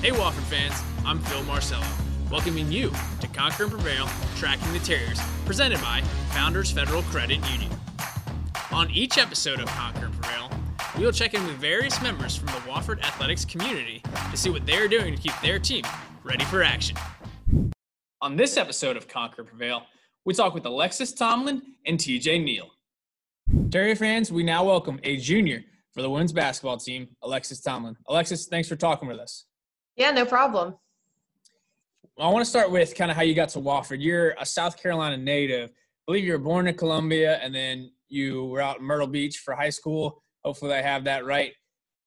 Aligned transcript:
Hey, 0.00 0.10
Wofford 0.10 0.44
fans, 0.44 0.80
I'm 1.04 1.18
Phil 1.18 1.42
Marcello, 1.42 1.84
welcoming 2.30 2.70
you 2.70 2.92
to 3.20 3.26
Conquer 3.26 3.64
and 3.64 3.72
Prevail 3.72 4.08
Tracking 4.36 4.72
the 4.72 4.78
Terriers, 4.78 5.18
presented 5.44 5.80
by 5.80 6.02
Founders 6.30 6.70
Federal 6.70 7.02
Credit 7.02 7.40
Union. 7.50 7.72
On 8.70 8.88
each 8.92 9.18
episode 9.18 9.58
of 9.58 9.66
Conquer 9.66 10.06
and 10.06 10.14
Prevail, 10.14 10.52
we 10.96 11.04
will 11.04 11.10
check 11.10 11.34
in 11.34 11.44
with 11.44 11.56
various 11.56 12.00
members 12.00 12.36
from 12.36 12.46
the 12.46 12.70
Wofford 12.70 13.02
athletics 13.02 13.44
community 13.44 14.00
to 14.30 14.36
see 14.36 14.50
what 14.50 14.64
they're 14.66 14.86
doing 14.86 15.16
to 15.16 15.20
keep 15.20 15.34
their 15.42 15.58
team 15.58 15.82
ready 16.22 16.44
for 16.44 16.62
action. 16.62 16.96
On 18.22 18.36
this 18.36 18.56
episode 18.56 18.96
of 18.96 19.08
Conquer 19.08 19.42
and 19.42 19.48
Prevail, 19.48 19.82
we 20.24 20.32
talk 20.32 20.54
with 20.54 20.64
Alexis 20.64 21.12
Tomlin 21.12 21.60
and 21.86 21.98
TJ 21.98 22.44
Neal. 22.44 22.70
Terrier 23.72 23.96
fans, 23.96 24.30
we 24.30 24.44
now 24.44 24.62
welcome 24.64 25.00
a 25.02 25.16
junior 25.16 25.64
for 25.92 26.02
the 26.02 26.08
women's 26.08 26.32
basketball 26.32 26.76
team, 26.76 27.08
Alexis 27.24 27.60
Tomlin. 27.60 27.96
Alexis, 28.08 28.46
thanks 28.46 28.68
for 28.68 28.76
talking 28.76 29.08
with 29.08 29.18
us. 29.18 29.46
Yeah, 29.98 30.12
no 30.12 30.24
problem. 30.24 30.76
I 32.20 32.28
want 32.28 32.44
to 32.44 32.48
start 32.48 32.70
with 32.70 32.94
kind 32.94 33.10
of 33.10 33.16
how 33.16 33.24
you 33.24 33.34
got 33.34 33.48
to 33.50 33.58
Wofford. 33.58 34.00
You're 34.00 34.30
a 34.40 34.46
South 34.46 34.80
Carolina 34.80 35.16
native. 35.16 35.70
I 35.70 35.72
believe 36.06 36.24
you 36.24 36.32
were 36.32 36.38
born 36.38 36.68
in 36.68 36.76
Columbia 36.76 37.38
and 37.42 37.52
then 37.52 37.90
you 38.08 38.44
were 38.44 38.60
out 38.60 38.78
in 38.78 38.84
Myrtle 38.84 39.08
Beach 39.08 39.38
for 39.38 39.54
high 39.54 39.70
school. 39.70 40.22
Hopefully, 40.44 40.72
I 40.72 40.82
have 40.82 41.04
that 41.04 41.26
right. 41.26 41.52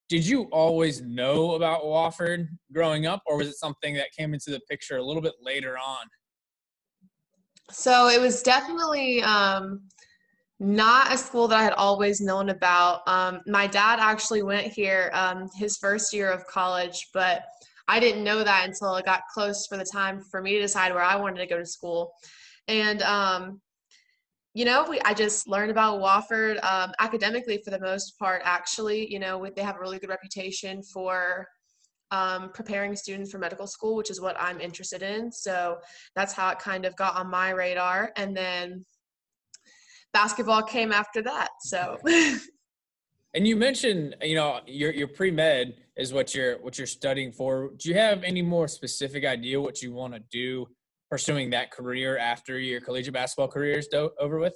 Did 0.08 0.26
you 0.26 0.44
always 0.46 1.02
know 1.02 1.56
about 1.56 1.84
Wofford 1.84 2.48
growing 2.74 3.06
up, 3.06 3.22
or 3.26 3.38
was 3.38 3.48
it 3.48 3.56
something 3.56 3.94
that 3.96 4.08
came 4.18 4.34
into 4.34 4.52
the 4.52 4.60
picture 4.70 4.98
a 4.98 5.04
little 5.04 5.22
bit 5.22 5.34
later 5.42 5.78
on? 5.78 6.06
So 7.70 8.08
it 8.08 8.20
was 8.20 8.42
definitely 8.42 9.22
um, 9.22 9.82
not 10.60 11.14
a 11.14 11.18
school 11.18 11.48
that 11.50 11.60
I 11.60 11.64
had 11.64 11.74
always 11.74 12.22
known 12.22 12.50
about. 12.50 13.02
Um, 13.08 13.42
my 13.48 13.68
dad 13.68 14.00
actually 14.00 14.44
went 14.44 14.68
here 14.68 15.12
um, 15.14 15.50
his 15.56 15.78
first 15.78 16.14
year 16.14 16.32
of 16.32 16.46
college, 16.48 17.10
but 17.14 17.44
I 17.92 18.00
didn't 18.00 18.24
know 18.24 18.42
that 18.42 18.66
until 18.66 18.96
it 18.96 19.04
got 19.04 19.24
close 19.34 19.68
for 19.68 19.78
the 19.78 19.84
time 19.84 20.22
for 20.32 20.42
me 20.42 20.54
to 20.54 20.62
decide 20.62 20.94
where 20.94 21.04
I 21.04 21.18
wanted 21.18 21.40
to 21.40 21.46
go 21.46 21.58
to 21.58 21.66
school. 21.66 22.14
And 22.70 23.02
um, 23.02 23.60
you 24.54 24.64
know, 24.64 24.86
we 24.90 25.02
I 25.02 25.14
just 25.14 25.46
learned 25.46 25.72
about 25.72 26.00
Wofford 26.00 26.64
um, 26.64 26.94
academically 27.00 27.62
for 27.66 27.70
the 27.70 27.82
most 27.82 28.18
part. 28.18 28.44
Actually, 28.46 29.12
you 29.12 29.20
know, 29.20 29.46
they 29.54 29.62
have 29.62 29.76
a 29.76 29.80
really 29.80 30.00
good 30.00 30.10
reputation 30.10 30.82
for 30.82 31.46
um, 32.12 32.52
preparing 32.54 32.96
students 32.96 33.30
for 33.30 33.40
medical 33.40 33.68
school, 33.68 33.98
which 33.98 34.10
is 34.10 34.22
what 34.22 34.38
I'm 34.40 34.62
interested 34.62 35.02
in. 35.02 35.30
So 35.30 35.78
that's 36.16 36.32
how 36.32 36.50
it 36.50 36.60
kind 36.60 36.86
of 36.86 36.96
got 36.96 37.18
on 37.18 37.30
my 37.30 37.50
radar. 37.50 38.14
And 38.16 38.36
then 38.36 38.86
basketball 40.14 40.64
came 40.64 40.94
after 40.94 41.22
that. 41.24 41.50
So. 41.60 41.98
And 43.34 43.48
you 43.48 43.56
mentioned, 43.56 44.16
you 44.22 44.36
know, 44.36 44.60
your 44.66 44.92
your 44.92 45.08
pre 45.08 45.32
med 45.32 45.76
is 45.98 46.12
what 46.14 46.36
you're 46.36 46.58
what 46.60 46.78
you're 46.78 46.88
studying 46.88 47.32
for. 47.32 47.72
Do 47.78 47.90
you 47.90 47.96
have 47.96 48.24
any 48.24 48.42
more 48.42 48.68
specific 48.68 49.26
idea 49.26 49.60
what 49.60 49.82
you 49.82 49.94
want 49.94 50.14
to 50.14 50.20
do 50.32 50.68
pursuing 51.10 51.50
that 51.52 51.72
career 51.72 52.18
after 52.18 52.60
your 52.60 52.82
collegiate 52.82 53.14
basketball 53.14 53.48
career 53.48 53.78
is 53.78 53.88
do- 53.88 54.12
over 54.20 54.40
with? 54.40 54.56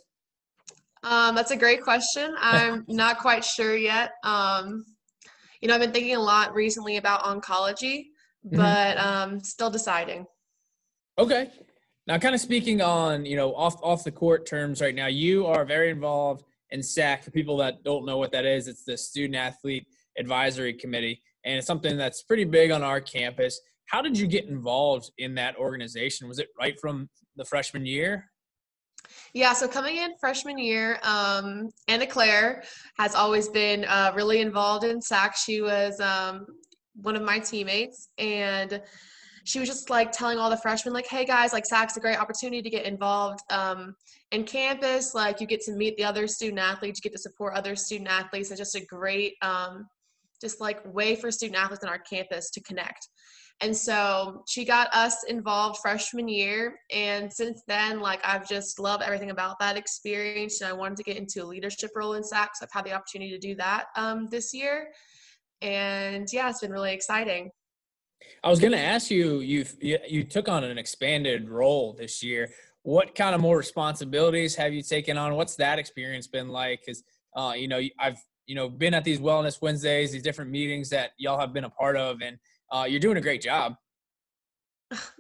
Um, 1.04 1.36
that's 1.36 1.52
a 1.52 1.56
great 1.56 1.82
question. 1.84 2.36
I'm 2.40 2.84
not 2.88 3.20
quite 3.20 3.46
sure 3.46 3.78
yet. 3.78 4.12
Um, 4.24 4.86
you 5.62 5.68
know, 5.68 5.76
I've 5.76 5.82
been 5.82 5.92
thinking 5.92 6.16
a 6.16 6.22
lot 6.22 6.54
recently 6.54 6.98
about 6.98 7.24
oncology, 7.24 8.08
mm-hmm. 8.46 8.58
but 8.58 8.98
um, 8.98 9.40
still 9.42 9.70
deciding. 9.70 10.26
Okay. 11.18 11.50
Now, 12.08 12.18
kind 12.18 12.36
of 12.36 12.42
speaking 12.42 12.82
on 12.82 13.26
you 13.26 13.38
know 13.38 13.56
off 13.56 13.78
off 13.82 14.04
the 14.04 14.12
court 14.12 14.46
terms 14.46 14.82
right 14.82 14.94
now, 14.94 15.08
you 15.08 15.46
are 15.46 15.64
very 15.64 15.90
involved 15.90 16.44
and 16.72 16.84
SAC, 16.84 17.24
for 17.24 17.32
people 17.32 17.58
that 17.58 17.84
don't 17.84 18.06
know 18.06 18.18
what 18.18 18.32
that 18.32 18.46
is, 18.46 18.68
it's 18.68 18.84
the 18.84 18.98
Student 18.98 19.36
Athlete 19.36 19.88
Advisory 20.18 20.74
Committee, 20.74 21.22
and 21.44 21.58
it's 21.58 21.68
something 21.68 21.98
that's 21.98 22.24
pretty 22.24 22.46
big 22.46 22.72
on 22.72 22.84
our 22.84 23.00
campus. 23.00 23.60
How 23.88 24.02
did 24.02 24.18
you 24.18 24.28
get 24.28 24.46
involved 24.46 25.12
in 25.18 25.36
that 25.36 25.56
organization? 25.58 26.28
Was 26.28 26.40
it 26.40 26.48
right 26.60 26.80
from 26.80 27.10
the 27.36 27.46
freshman 27.46 27.86
year? 27.86 28.26
Yeah, 29.34 29.54
so 29.54 29.68
coming 29.68 29.98
in 29.98 30.14
freshman 30.20 30.58
year, 30.58 31.00
um, 31.04 31.70
Anna 31.88 32.08
Claire 32.08 32.64
has 32.98 33.14
always 33.14 33.50
been 33.50 33.86
uh, 33.86 34.12
really 34.16 34.42
involved 34.42 34.84
in 34.84 35.02
SAC. 35.02 35.36
She 35.36 35.62
was 35.62 36.00
um, 36.00 36.48
one 36.96 37.16
of 37.16 37.22
my 37.22 37.40
teammates, 37.40 38.10
and 38.18 38.82
she 39.46 39.60
was 39.60 39.70
just 39.70 39.90
like 39.90 40.12
telling 40.12 40.38
all 40.38 40.50
the 40.50 40.58
freshmen 40.58 40.94
like 40.94 41.08
hey 41.08 41.24
guys 41.24 41.54
like 41.54 41.66
sac's 41.66 41.96
a 41.96 42.00
great 42.00 42.20
opportunity 42.20 42.62
to 42.62 42.70
get 42.70 42.86
involved 42.86 43.40
um, 43.50 43.96
in 44.32 44.44
campus. 44.44 45.16
Like 45.16 45.40
you 45.40 45.48
get 45.48 45.62
to 45.62 45.72
meet 45.72 45.96
the 45.98 46.04
other 46.04 46.28
student 46.28 46.60
athletes 46.60 47.00
you 47.00 47.10
get 47.10 47.16
to 47.16 47.22
support 47.22 47.56
other 47.56 47.76
student 47.76 48.10
athletes. 48.10 48.52
It's 48.52 48.60
just 48.60 48.76
a 48.76 48.86
great 48.86 49.36
um, 49.42 49.88
just 50.42 50.60
like 50.60 50.82
way 50.94 51.16
for 51.16 51.32
student 51.32 51.58
athletes 51.58 51.84
on 51.84 51.90
our 51.90 52.00
campus 52.00 52.52
to 52.52 52.62
connect. 52.62 53.08
And 53.62 53.76
so 53.76 54.44
she 54.50 54.66
got 54.66 54.94
us 54.94 55.24
involved 55.30 55.80
freshman 55.82 56.28
year 56.28 56.78
and 56.92 57.32
since 57.32 57.62
then 57.70 58.02
like 58.02 58.20
i've 58.26 58.46
just 58.50 58.80
loved 58.82 59.02
everything 59.02 59.32
about 59.32 59.58
that 59.60 59.78
experience 59.78 60.60
and 60.60 60.70
i 60.70 60.74
wanted 60.74 60.98
to 60.98 61.04
get 61.04 61.16
into 61.16 61.42
a 61.42 61.46
leadership 61.46 61.92
role 61.96 62.16
in 62.16 62.24
sac 62.24 62.52
so 62.54 62.66
i've 62.66 62.72
had 62.74 62.84
the 62.84 62.92
opportunity 62.92 63.32
to 63.32 63.38
do 63.38 63.56
that 63.56 63.86
um, 63.96 64.28
this 64.30 64.54
year. 64.54 64.90
And 65.62 66.28
yeah 66.34 66.50
it's 66.50 66.60
been 66.60 66.72
really 66.72 66.92
exciting 66.94 67.50
I 68.44 68.50
was 68.50 68.60
going 68.60 68.74
to 68.74 68.80
ask 68.80 69.10
you, 69.10 69.40
you 69.40 69.66
you 69.82 70.24
took 70.24 70.48
on 70.48 70.64
an 70.64 70.78
expanded 70.78 71.50
role 71.50 71.94
this 71.94 72.24
year. 72.24 72.52
What 72.84 73.16
kind 73.16 73.34
of 73.34 73.42
more 73.42 73.58
responsibilities 73.58 74.56
have 74.56 74.74
you 74.74 74.84
taken 74.84 75.18
on? 75.18 75.36
What's 75.36 75.56
that 75.56 75.80
experience 75.80 76.28
been 76.28 76.50
like? 76.50 76.82
Because 76.86 77.04
uh, 77.36 77.54
you 77.56 77.68
know, 77.68 77.82
I've 78.00 78.24
you 78.46 78.56
know 78.56 78.70
been 78.70 78.94
at 78.94 79.04
these 79.04 79.20
Wellness 79.20 79.62
Wednesdays, 79.62 80.12
these 80.12 80.24
different 80.24 80.52
meetings 80.52 80.90
that 80.90 81.12
y'all 81.18 81.40
have 81.40 81.54
been 81.54 81.64
a 81.64 81.70
part 81.70 81.98
of, 81.98 82.22
and 82.22 82.38
uh, 82.72 82.86
you're 82.88 83.00
doing 83.00 83.18
a 83.18 83.22
great 83.22 83.42
job. 83.42 83.76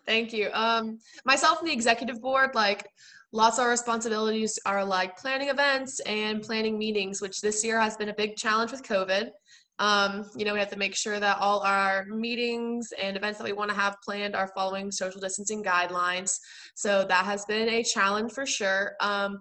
Thank 0.05 0.31
you. 0.31 0.49
Um, 0.53 0.99
myself 1.25 1.59
and 1.59 1.67
the 1.67 1.73
executive 1.73 2.21
board, 2.21 2.53
like 2.53 2.87
lots 3.31 3.57
of 3.57 3.63
our 3.63 3.69
responsibilities 3.69 4.59
are 4.65 4.85
like 4.85 5.17
planning 5.17 5.49
events 5.49 5.99
and 6.01 6.41
planning 6.41 6.77
meetings, 6.77 7.21
which 7.21 7.41
this 7.41 7.63
year 7.63 7.79
has 7.79 7.97
been 7.97 8.09
a 8.09 8.13
big 8.13 8.35
challenge 8.35 8.71
with 8.71 8.83
COVID. 8.83 9.29
Um, 9.79 10.29
you 10.35 10.45
know, 10.45 10.53
we 10.53 10.59
have 10.59 10.71
to 10.71 10.77
make 10.77 10.95
sure 10.95 11.19
that 11.19 11.37
all 11.39 11.59
our 11.61 12.05
meetings 12.05 12.93
and 13.01 13.17
events 13.17 13.39
that 13.39 13.43
we 13.43 13.53
want 13.53 13.69
to 13.71 13.75
have 13.75 13.97
planned 14.03 14.35
are 14.35 14.51
following 14.55 14.91
social 14.91 15.19
distancing 15.19 15.63
guidelines. 15.63 16.37
So 16.75 17.05
that 17.09 17.25
has 17.25 17.45
been 17.45 17.67
a 17.69 17.83
challenge 17.83 18.31
for 18.31 18.45
sure. 18.45 18.93
Um, 19.01 19.39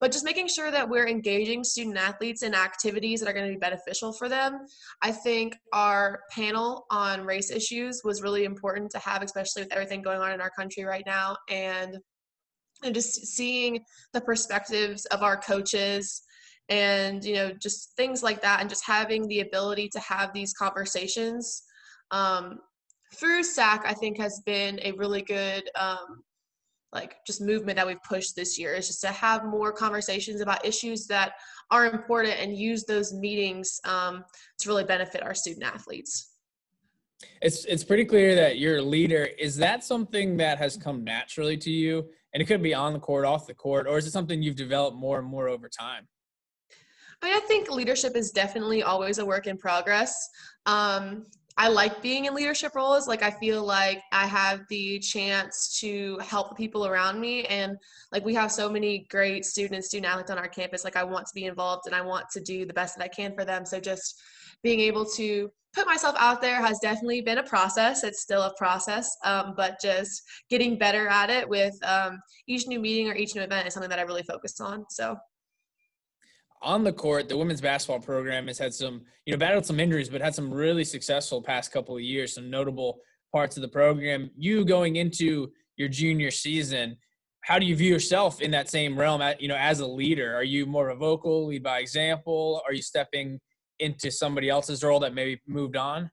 but 0.00 0.12
just 0.12 0.24
making 0.24 0.48
sure 0.48 0.70
that 0.70 0.88
we're 0.88 1.08
engaging 1.08 1.64
student 1.64 1.96
athletes 1.96 2.42
in 2.42 2.54
activities 2.54 3.20
that 3.20 3.28
are 3.28 3.32
going 3.32 3.46
to 3.46 3.52
be 3.52 3.58
beneficial 3.58 4.12
for 4.12 4.28
them. 4.28 4.60
I 5.02 5.10
think 5.10 5.56
our 5.72 6.20
panel 6.30 6.86
on 6.90 7.24
race 7.24 7.50
issues 7.50 8.02
was 8.04 8.22
really 8.22 8.44
important 8.44 8.90
to 8.92 8.98
have, 8.98 9.22
especially 9.22 9.62
with 9.62 9.72
everything 9.72 10.02
going 10.02 10.20
on 10.20 10.32
in 10.32 10.40
our 10.40 10.50
country 10.50 10.84
right 10.84 11.04
now. 11.06 11.36
And 11.48 11.98
and 12.84 12.94
just 12.94 13.26
seeing 13.26 13.80
the 14.12 14.20
perspectives 14.20 15.04
of 15.06 15.24
our 15.24 15.36
coaches 15.36 16.22
and 16.68 17.24
you 17.24 17.34
know 17.34 17.52
just 17.52 17.94
things 17.96 18.22
like 18.22 18.42
that 18.42 18.60
and 18.60 18.68
just 18.68 18.84
having 18.84 19.26
the 19.28 19.40
ability 19.40 19.88
to 19.88 20.00
have 20.00 20.32
these 20.32 20.52
conversations 20.52 21.62
um, 22.10 22.58
through 23.14 23.42
sac 23.42 23.84
i 23.86 23.92
think 23.92 24.18
has 24.18 24.40
been 24.44 24.78
a 24.82 24.92
really 24.92 25.22
good 25.22 25.68
um, 25.78 26.22
like 26.92 27.16
just 27.26 27.40
movement 27.40 27.76
that 27.76 27.86
we've 27.86 28.02
pushed 28.02 28.34
this 28.34 28.58
year 28.58 28.74
is 28.74 28.86
just 28.86 29.00
to 29.02 29.08
have 29.08 29.44
more 29.44 29.72
conversations 29.72 30.40
about 30.40 30.64
issues 30.64 31.06
that 31.06 31.32
are 31.70 31.86
important 31.86 32.38
and 32.38 32.56
use 32.56 32.84
those 32.84 33.12
meetings 33.12 33.78
um, 33.84 34.24
to 34.58 34.68
really 34.68 34.84
benefit 34.84 35.22
our 35.22 35.34
student 35.34 35.64
athletes. 35.64 36.32
It's 37.42 37.64
it's 37.64 37.84
pretty 37.84 38.04
clear 38.04 38.34
that 38.36 38.58
you're 38.58 38.78
a 38.78 38.82
leader 38.82 39.28
is 39.38 39.56
that 39.56 39.82
something 39.84 40.36
that 40.36 40.56
has 40.58 40.76
come 40.76 41.04
naturally 41.04 41.56
to 41.58 41.70
you? 41.70 42.08
And 42.32 42.42
it 42.42 42.46
could 42.46 42.62
be 42.62 42.74
on 42.74 42.92
the 42.92 42.98
court 43.00 43.24
off 43.24 43.46
the 43.46 43.54
court 43.54 43.86
or 43.86 43.98
is 43.98 44.06
it 44.06 44.12
something 44.12 44.42
you've 44.42 44.56
developed 44.56 44.96
more 44.96 45.18
and 45.18 45.26
more 45.26 45.48
over 45.48 45.68
time 45.68 46.06
I 47.22 47.36
I 47.36 47.40
think 47.46 47.70
leadership 47.70 48.16
is 48.16 48.30
definitely 48.30 48.82
always 48.82 49.18
a 49.18 49.24
work 49.24 49.46
in 49.46 49.56
progress. 49.56 50.28
Um, 50.66 51.26
I 51.56 51.66
like 51.68 52.00
being 52.02 52.26
in 52.26 52.34
leadership 52.34 52.76
roles. 52.76 53.08
Like 53.08 53.22
I 53.22 53.32
feel 53.32 53.64
like 53.64 54.00
I 54.12 54.26
have 54.26 54.60
the 54.70 55.00
chance 55.00 55.76
to 55.80 56.16
help 56.18 56.50
the 56.50 56.54
people 56.54 56.86
around 56.86 57.20
me, 57.20 57.44
and 57.46 57.76
like 58.12 58.24
we 58.24 58.34
have 58.34 58.52
so 58.52 58.70
many 58.70 59.06
great 59.10 59.44
students, 59.44 59.74
and 59.74 59.84
student 59.84 60.12
athletes 60.12 60.30
on 60.30 60.38
our 60.38 60.48
campus. 60.48 60.84
Like 60.84 60.96
I 60.96 61.04
want 61.04 61.26
to 61.26 61.34
be 61.34 61.46
involved, 61.46 61.86
and 61.86 61.94
I 61.94 62.00
want 62.00 62.26
to 62.32 62.40
do 62.40 62.64
the 62.64 62.74
best 62.74 62.96
that 62.96 63.04
I 63.04 63.08
can 63.08 63.34
for 63.34 63.44
them. 63.44 63.66
So 63.66 63.80
just 63.80 64.20
being 64.62 64.80
able 64.80 65.04
to 65.16 65.50
put 65.74 65.86
myself 65.86 66.16
out 66.18 66.40
there 66.40 66.60
has 66.64 66.78
definitely 66.80 67.22
been 67.22 67.38
a 67.38 67.42
process. 67.42 68.04
It's 68.04 68.22
still 68.22 68.42
a 68.42 68.54
process, 68.56 69.10
um, 69.24 69.54
but 69.56 69.80
just 69.80 70.22
getting 70.50 70.78
better 70.78 71.08
at 71.08 71.30
it 71.30 71.48
with 71.48 71.74
um, 71.84 72.20
each 72.46 72.66
new 72.66 72.80
meeting 72.80 73.08
or 73.08 73.14
each 73.14 73.34
new 73.34 73.42
event 73.42 73.66
is 73.66 73.74
something 73.74 73.90
that 73.90 73.98
I 73.98 74.02
really 74.02 74.22
focus 74.22 74.60
on. 74.60 74.84
So 74.90 75.16
on 76.62 76.84
the 76.84 76.92
court, 76.92 77.28
the 77.28 77.36
women's 77.36 77.60
basketball 77.60 78.00
program 78.00 78.46
has 78.46 78.58
had 78.58 78.74
some, 78.74 79.02
you 79.26 79.32
know, 79.32 79.38
battled 79.38 79.66
some 79.66 79.80
injuries, 79.80 80.08
but 80.08 80.20
had 80.20 80.34
some 80.34 80.52
really 80.52 80.84
successful 80.84 81.42
past 81.42 81.72
couple 81.72 81.96
of 81.96 82.02
years, 82.02 82.34
some 82.34 82.50
notable 82.50 83.00
parts 83.32 83.56
of 83.56 83.62
the 83.62 83.68
program. 83.68 84.30
You 84.36 84.64
going 84.64 84.96
into 84.96 85.52
your 85.76 85.88
junior 85.88 86.30
season, 86.30 86.96
how 87.42 87.58
do 87.58 87.66
you 87.66 87.76
view 87.76 87.92
yourself 87.92 88.40
in 88.40 88.50
that 88.50 88.68
same 88.68 88.98
realm, 88.98 89.22
you 89.38 89.48
know, 89.48 89.56
as 89.56 89.80
a 89.80 89.86
leader? 89.86 90.34
Are 90.34 90.44
you 90.44 90.66
more 90.66 90.88
of 90.88 90.96
a 90.96 91.00
vocal, 91.00 91.46
lead 91.46 91.62
by 91.62 91.78
example? 91.78 92.60
Are 92.66 92.72
you 92.72 92.82
stepping 92.82 93.40
into 93.78 94.10
somebody 94.10 94.48
else's 94.48 94.82
role 94.82 95.00
that 95.00 95.14
maybe 95.14 95.40
moved 95.46 95.76
on? 95.76 96.10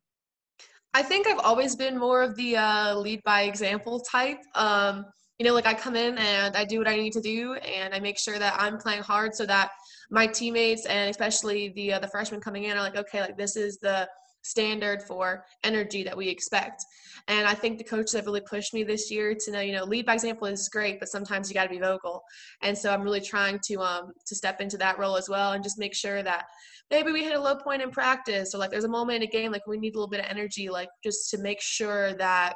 I 0.94 1.04
think 1.04 1.28
I've 1.28 1.40
always 1.40 1.76
been 1.76 1.98
more 1.98 2.22
of 2.22 2.36
the 2.38 2.56
uh, 2.56 2.96
lead 2.96 3.22
by 3.26 3.44
example 3.44 4.00
type. 4.00 4.40
Um, 4.54 5.06
you 5.40 5.46
know, 5.46 5.54
like 5.54 5.66
I 5.66 5.74
come 5.74 5.96
in 5.96 6.18
and 6.18 6.56
I 6.56 6.64
do 6.64 6.78
what 6.78 6.88
I 6.88 6.96
need 6.96 7.14
to 7.14 7.22
do, 7.22 7.56
and 7.56 7.94
I 7.94 8.00
make 8.00 8.18
sure 8.18 8.40
that 8.40 8.56
I'm 8.58 8.78
playing 8.78 9.04
hard 9.04 9.36
so 9.36 9.46
that 9.46 9.72
my 10.10 10.28
teammates 10.28 10.86
and 10.86 11.10
especially 11.10 11.70
the 11.76 11.94
uh, 11.94 12.00
the 12.00 12.08
freshmen 12.08 12.40
coming 12.40 12.66
in 12.66 12.78
are 12.78 12.82
like, 12.82 12.96
okay, 12.96 13.22
like 13.22 13.38
this 13.38 13.56
is 13.56 13.78
the 13.80 14.08
standard 14.46 15.02
for 15.02 15.44
energy 15.64 16.04
that 16.04 16.16
we 16.16 16.30
expect. 16.30 16.86
And 17.28 17.48
I 17.48 17.56
think 17.56 17.80
the 17.80 17.84
coaches 17.84 18.14
have 18.14 18.28
really 18.28 18.42
pushed 18.42 18.76
me 18.76 18.84
this 18.84 19.10
year 19.10 19.34
to 19.34 19.52
know, 19.52 19.60
you 19.60 19.74
know, 19.74 19.84
lead 19.84 20.06
by 20.06 20.14
example 20.14 20.46
is 20.46 20.70
great, 20.70 21.00
but 21.00 21.10
sometimes 21.10 21.50
you 21.50 21.56
got 21.56 21.64
to 21.64 21.70
be 21.70 21.80
vocal. 21.80 22.22
And 22.62 22.78
so 22.78 22.94
I'm 22.94 23.02
really 23.02 23.22
trying 23.22 23.60
to 23.66 23.76
um 23.82 24.12
to 24.28 24.36
step 24.36 24.62
into 24.62 24.78
that 24.78 25.00
role 25.00 25.18
as 25.18 25.28
well 25.28 25.54
and 25.54 25.64
just 25.64 25.80
make 25.80 25.96
sure 25.96 26.22
that 26.22 26.46
maybe 26.92 27.12
we 27.12 27.24
hit 27.24 27.36
a 27.36 27.42
low 27.42 27.56
point 27.56 27.82
in 27.82 27.90
practice 27.90 28.54
or 28.54 28.60
like 28.60 28.70
there's 28.70 28.84
a 28.84 28.90
moment 28.90 29.24
in 29.24 29.28
a 29.28 29.32
game 29.32 29.52
like 29.52 29.66
we 29.66 29.80
need 29.80 29.96
a 29.96 29.98
little 29.98 30.10
bit 30.10 30.20
of 30.20 30.28
energy, 30.30 30.70
like 30.70 30.90
just 31.04 31.30
to 31.32 31.40
make 31.40 31.60
sure 31.60 32.14
that 32.14 32.54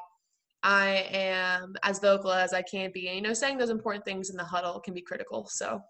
I 0.64 1.08
am 1.12 1.76
as 1.84 2.00
vocal 2.00 2.32
as 2.32 2.54
I 2.54 2.62
can 2.62 2.92
be. 2.92 3.08
And 3.08 3.16
you 3.16 3.22
know, 3.22 3.34
saying 3.34 3.58
those 3.58 3.70
important 3.70 4.06
things 4.06 4.30
in 4.30 4.38
the 4.38 4.44
huddle 4.44 4.80
can 4.80 4.94
be 4.94 5.02
critical. 5.02 5.48
So 5.50 5.82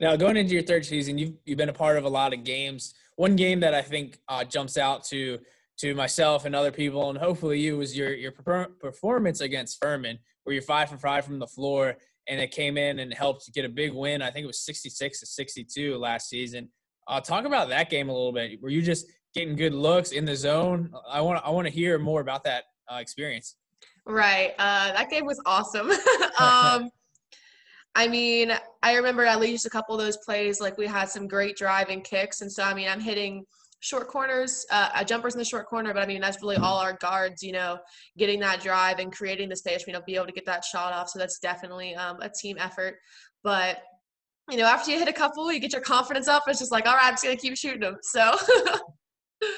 now 0.00 0.16
going 0.16 0.36
into 0.36 0.54
your 0.54 0.62
third 0.62 0.84
season, 0.84 1.18
you've 1.18 1.34
you've 1.44 1.58
been 1.58 1.68
a 1.68 1.74
part 1.74 1.96
of 1.96 2.04
a 2.04 2.08
lot 2.08 2.32
of 2.32 2.44
games. 2.44 2.94
One 3.16 3.36
game 3.36 3.60
that 3.60 3.74
I 3.74 3.82
think 3.82 4.18
uh, 4.28 4.44
jumps 4.44 4.76
out 4.76 5.04
to 5.06 5.38
to 5.78 5.94
myself 5.94 6.44
and 6.44 6.54
other 6.54 6.72
people, 6.72 7.10
and 7.10 7.18
hopefully 7.18 7.60
you, 7.60 7.78
was 7.78 7.96
your 7.96 8.12
your 8.14 8.32
performance 8.32 9.40
against 9.40 9.78
Furman, 9.80 10.18
where 10.44 10.54
you're 10.54 10.62
five 10.62 10.90
for 10.90 10.98
five 10.98 11.24
from 11.24 11.38
the 11.38 11.46
floor, 11.46 11.96
and 12.28 12.40
it 12.40 12.50
came 12.50 12.76
in 12.76 12.98
and 12.98 13.14
helped 13.14 13.52
get 13.54 13.64
a 13.64 13.68
big 13.68 13.92
win. 13.92 14.22
I 14.22 14.30
think 14.30 14.44
it 14.44 14.48
was 14.48 14.64
66 14.64 15.20
to 15.20 15.26
62 15.26 15.96
last 15.96 16.28
season. 16.28 16.68
Uh, 17.06 17.20
talk 17.20 17.44
about 17.44 17.68
that 17.68 17.90
game 17.90 18.08
a 18.08 18.12
little 18.12 18.32
bit. 18.32 18.60
Were 18.62 18.68
you 18.70 18.82
just 18.82 19.06
getting 19.34 19.56
good 19.56 19.74
looks 19.74 20.12
in 20.12 20.24
the 20.24 20.36
zone? 20.36 20.92
I 21.08 21.20
want 21.20 21.44
I 21.44 21.50
want 21.50 21.66
to 21.68 21.72
hear 21.72 21.98
more 21.98 22.20
about 22.20 22.44
that 22.44 22.64
uh, 22.90 22.96
experience. 22.96 23.56
Right. 24.06 24.52
Uh, 24.58 24.92
that 24.92 25.10
game 25.10 25.26
was 25.26 25.40
awesome. 25.46 25.90
um, 26.38 26.90
I 27.94 28.08
mean, 28.08 28.52
I 28.82 28.94
remember 28.96 29.24
at 29.24 29.40
least 29.40 29.66
a 29.66 29.70
couple 29.70 29.94
of 29.94 30.00
those 30.00 30.16
plays. 30.18 30.60
Like 30.60 30.78
we 30.78 30.86
had 30.86 31.08
some 31.08 31.28
great 31.28 31.56
driving 31.56 32.00
kicks, 32.00 32.40
and 32.40 32.50
so 32.50 32.62
I 32.62 32.74
mean, 32.74 32.88
I'm 32.88 33.00
hitting 33.00 33.44
short 33.80 34.08
corners, 34.08 34.64
uh, 34.70 35.02
jumpers 35.04 35.34
in 35.34 35.38
the 35.38 35.44
short 35.44 35.66
corner, 35.66 35.92
but 35.92 36.02
I 36.02 36.06
mean 36.06 36.20
that's 36.20 36.40
really 36.40 36.56
all 36.56 36.78
our 36.78 36.94
guards, 36.94 37.42
you 37.42 37.52
know, 37.52 37.78
getting 38.16 38.38
that 38.40 38.60
drive 38.62 38.98
and 38.98 39.12
creating 39.12 39.48
the 39.48 39.56
space, 39.56 39.84
you 39.86 39.92
know, 39.92 40.00
be 40.06 40.14
able 40.14 40.26
to 40.26 40.32
get 40.32 40.46
that 40.46 40.64
shot 40.64 40.92
off. 40.92 41.10
So 41.10 41.18
that's 41.18 41.38
definitely 41.40 41.94
um, 41.96 42.18
a 42.20 42.30
team 42.30 42.56
effort. 42.58 42.94
But 43.42 43.82
you 44.50 44.56
know, 44.56 44.66
after 44.66 44.90
you 44.90 44.98
hit 44.98 45.08
a 45.08 45.12
couple, 45.12 45.52
you 45.52 45.58
get 45.58 45.72
your 45.72 45.82
confidence 45.82 46.28
up. 46.28 46.44
It's 46.46 46.60
just 46.60 46.72
like, 46.72 46.86
all 46.86 46.94
right, 46.94 47.06
I'm 47.06 47.14
just 47.14 47.24
gonna 47.24 47.36
keep 47.36 47.56
shooting 47.56 47.80
them. 47.80 47.98
So. 48.02 48.36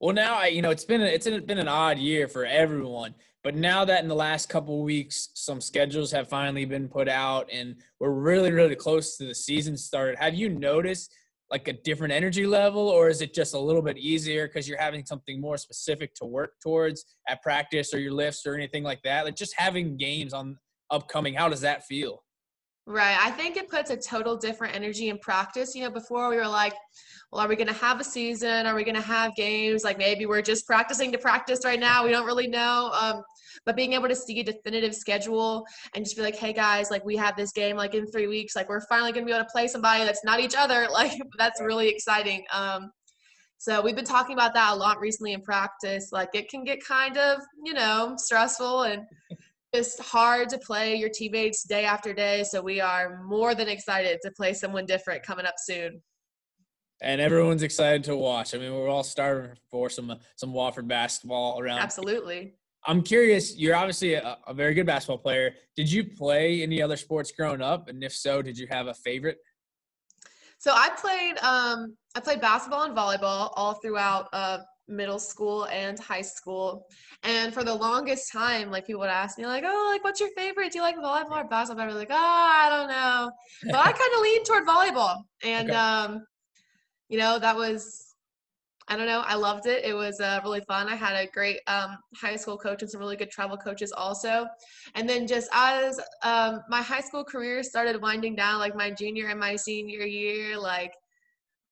well, 0.00 0.14
now 0.14 0.36
I, 0.38 0.46
you 0.46 0.62
know, 0.62 0.70
it's 0.70 0.84
been 0.84 1.00
it's 1.00 1.26
been 1.26 1.58
an 1.58 1.68
odd 1.68 1.98
year 1.98 2.28
for 2.28 2.44
everyone. 2.44 3.14
But 3.44 3.54
now 3.54 3.84
that 3.84 4.02
in 4.02 4.08
the 4.08 4.14
last 4.14 4.48
couple 4.48 4.82
weeks, 4.82 5.30
some 5.34 5.60
schedules 5.60 6.10
have 6.10 6.28
finally 6.28 6.64
been 6.64 6.88
put 6.88 7.08
out 7.08 7.48
and 7.52 7.76
we're 8.00 8.10
really, 8.10 8.52
really 8.52 8.74
close 8.74 9.16
to 9.16 9.26
the 9.26 9.34
season 9.34 9.76
started, 9.76 10.18
have 10.18 10.34
you 10.34 10.48
noticed 10.48 11.14
like 11.50 11.68
a 11.68 11.72
different 11.72 12.12
energy 12.12 12.46
level 12.46 12.88
or 12.88 13.08
is 13.08 13.22
it 13.22 13.32
just 13.32 13.54
a 13.54 13.58
little 13.58 13.80
bit 13.80 13.96
easier 13.96 14.46
because 14.46 14.68
you're 14.68 14.78
having 14.78 15.06
something 15.06 15.40
more 15.40 15.56
specific 15.56 16.14
to 16.16 16.26
work 16.26 16.54
towards 16.62 17.04
at 17.28 17.40
practice 17.40 17.94
or 17.94 18.00
your 18.00 18.12
lifts 18.12 18.44
or 18.44 18.54
anything 18.54 18.82
like 18.82 19.02
that? 19.02 19.24
Like 19.24 19.36
just 19.36 19.54
having 19.56 19.96
games 19.96 20.34
on 20.34 20.58
upcoming, 20.90 21.34
how 21.34 21.48
does 21.48 21.60
that 21.60 21.86
feel? 21.86 22.22
Right. 22.90 23.18
I 23.20 23.30
think 23.32 23.58
it 23.58 23.68
puts 23.68 23.90
a 23.90 23.98
total 23.98 24.34
different 24.34 24.74
energy 24.74 25.10
in 25.10 25.18
practice. 25.18 25.74
You 25.74 25.84
know, 25.84 25.90
before 25.90 26.30
we 26.30 26.36
were 26.36 26.48
like, 26.48 26.72
well, 27.30 27.44
are 27.44 27.46
we 27.46 27.54
going 27.54 27.68
to 27.68 27.74
have 27.74 28.00
a 28.00 28.04
season? 28.04 28.64
Are 28.64 28.74
we 28.74 28.82
going 28.82 28.94
to 28.94 29.02
have 29.02 29.36
games? 29.36 29.84
Like 29.84 29.98
maybe 29.98 30.24
we're 30.24 30.40
just 30.40 30.66
practicing 30.66 31.12
to 31.12 31.18
practice 31.18 31.66
right 31.66 31.78
now. 31.78 32.02
We 32.02 32.10
don't 32.10 32.24
really 32.24 32.48
know. 32.48 32.90
Um, 32.98 33.22
but 33.66 33.76
being 33.76 33.92
able 33.92 34.08
to 34.08 34.16
see 34.16 34.40
a 34.40 34.42
definitive 34.44 34.94
schedule 34.94 35.66
and 35.94 36.02
just 36.02 36.16
be 36.16 36.22
like, 36.22 36.36
hey 36.36 36.54
guys, 36.54 36.90
like 36.90 37.04
we 37.04 37.14
have 37.16 37.36
this 37.36 37.52
game 37.52 37.76
like 37.76 37.94
in 37.94 38.06
three 38.06 38.26
weeks. 38.26 38.56
Like 38.56 38.70
we're 38.70 38.80
finally 38.88 39.12
going 39.12 39.26
to 39.26 39.30
be 39.30 39.36
able 39.36 39.44
to 39.44 39.52
play 39.52 39.68
somebody 39.68 40.04
that's 40.04 40.24
not 40.24 40.40
each 40.40 40.54
other. 40.56 40.88
Like 40.98 41.12
that's 41.36 41.60
really 41.60 41.88
exciting. 41.90 42.42
Um, 42.54 42.90
so 43.58 43.82
we've 43.82 43.96
been 43.96 44.04
talking 44.04 44.32
about 44.32 44.54
that 44.54 44.72
a 44.72 44.76
lot 44.76 44.98
recently 44.98 45.34
in 45.34 45.42
practice. 45.42 46.08
Like 46.10 46.30
it 46.32 46.48
can 46.48 46.64
get 46.64 46.82
kind 46.82 47.18
of, 47.18 47.40
you 47.64 47.74
know, 47.74 48.14
stressful 48.16 48.84
and 48.84 49.02
just 49.78 50.00
hard 50.00 50.48
to 50.48 50.58
play 50.58 50.96
your 50.96 51.08
teammates 51.08 51.62
day 51.62 51.84
after 51.84 52.12
day. 52.12 52.42
So 52.42 52.60
we 52.60 52.80
are 52.80 53.22
more 53.24 53.54
than 53.54 53.68
excited 53.68 54.18
to 54.22 54.30
play 54.32 54.52
someone 54.52 54.86
different 54.86 55.22
coming 55.22 55.46
up 55.46 55.54
soon. 55.58 56.02
And 57.00 57.20
everyone's 57.20 57.62
excited 57.62 58.02
to 58.04 58.16
watch. 58.16 58.56
I 58.56 58.58
mean, 58.58 58.74
we're 58.74 58.88
all 58.88 59.04
starving 59.04 59.52
for 59.70 59.88
some 59.88 60.16
some 60.34 60.52
Wofford 60.52 60.88
basketball 60.88 61.60
around. 61.60 61.78
Absolutely. 61.78 62.54
I'm 62.86 63.02
curious. 63.02 63.56
You're 63.56 63.76
obviously 63.76 64.14
a, 64.14 64.38
a 64.48 64.52
very 64.52 64.74
good 64.74 64.86
basketball 64.86 65.18
player. 65.18 65.54
Did 65.76 65.90
you 65.92 66.02
play 66.02 66.62
any 66.62 66.82
other 66.82 66.96
sports 66.96 67.30
growing 67.30 67.62
up? 67.62 67.88
And 67.88 68.02
if 68.02 68.12
so, 68.12 68.42
did 68.42 68.58
you 68.58 68.66
have 68.68 68.88
a 68.88 68.94
favorite? 68.94 69.38
So 70.58 70.72
I 70.74 70.88
played 70.90 71.38
um, 71.38 71.96
I 72.16 72.20
played 72.20 72.40
basketball 72.40 72.82
and 72.82 72.96
volleyball 72.96 73.52
all 73.54 73.74
throughout 73.74 74.26
uh, 74.32 74.58
middle 74.88 75.18
school 75.18 75.64
and 75.66 75.98
high 75.98 76.22
school. 76.22 76.86
And 77.22 77.52
for 77.52 77.64
the 77.64 77.74
longest 77.74 78.32
time, 78.32 78.70
like 78.70 78.86
people 78.86 79.00
would 79.00 79.10
ask 79.10 79.38
me, 79.38 79.46
like, 79.46 79.64
oh, 79.66 79.90
like 79.92 80.02
what's 80.04 80.20
your 80.20 80.30
favorite? 80.30 80.72
Do 80.72 80.78
you 80.78 80.82
like 80.82 80.96
volleyball 80.96 81.44
or 81.44 81.48
basketball? 81.48 81.84
I 81.84 81.88
was 81.88 81.96
like, 81.96 82.10
oh, 82.10 82.14
I 82.16 82.68
don't 82.70 82.88
know. 82.88 83.30
But 83.64 83.86
I 83.86 83.92
kind 83.92 84.14
of 84.14 84.20
lean 84.20 84.44
toward 84.44 84.66
volleyball. 84.66 85.22
And 85.42 85.70
okay. 85.70 85.78
um, 85.78 86.24
you 87.08 87.18
know, 87.18 87.38
that 87.38 87.56
was 87.56 88.08
I 88.90 88.96
don't 88.96 89.06
know. 89.06 89.22
I 89.26 89.34
loved 89.34 89.66
it. 89.66 89.84
It 89.84 89.92
was 89.92 90.18
uh, 90.18 90.40
really 90.42 90.62
fun. 90.62 90.88
I 90.88 90.94
had 90.94 91.12
a 91.12 91.30
great 91.30 91.60
um, 91.66 91.98
high 92.16 92.36
school 92.36 92.56
coach 92.56 92.80
and 92.80 92.90
some 92.90 93.00
really 93.00 93.16
good 93.16 93.30
travel 93.30 93.58
coaches 93.58 93.92
also. 93.92 94.46
And 94.94 95.06
then 95.06 95.26
just 95.26 95.50
as 95.52 96.00
um, 96.22 96.62
my 96.70 96.80
high 96.80 97.02
school 97.02 97.22
career 97.22 97.62
started 97.62 98.00
winding 98.00 98.34
down, 98.34 98.60
like 98.60 98.74
my 98.74 98.90
junior 98.90 99.28
and 99.28 99.38
my 99.38 99.56
senior 99.56 100.06
year, 100.06 100.58
like 100.58 100.94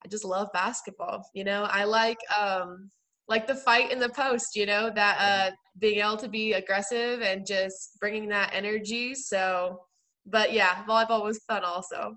I 0.04 0.08
just 0.08 0.26
love 0.26 0.48
basketball. 0.52 1.24
You 1.32 1.44
know, 1.44 1.62
I 1.70 1.84
like 1.84 2.18
um, 2.38 2.90
like 3.28 3.46
the 3.46 3.54
fight 3.54 3.90
in 3.90 3.98
the 3.98 4.08
post, 4.08 4.54
you 4.54 4.66
know, 4.66 4.90
that 4.94 5.18
uh, 5.20 5.54
being 5.78 6.00
able 6.00 6.16
to 6.16 6.28
be 6.28 6.52
aggressive 6.52 7.22
and 7.22 7.46
just 7.46 7.98
bringing 8.00 8.28
that 8.28 8.50
energy. 8.52 9.14
So, 9.14 9.80
but 10.26 10.52
yeah, 10.52 10.84
volleyball 10.84 11.24
was 11.24 11.38
fun 11.48 11.64
also. 11.64 12.16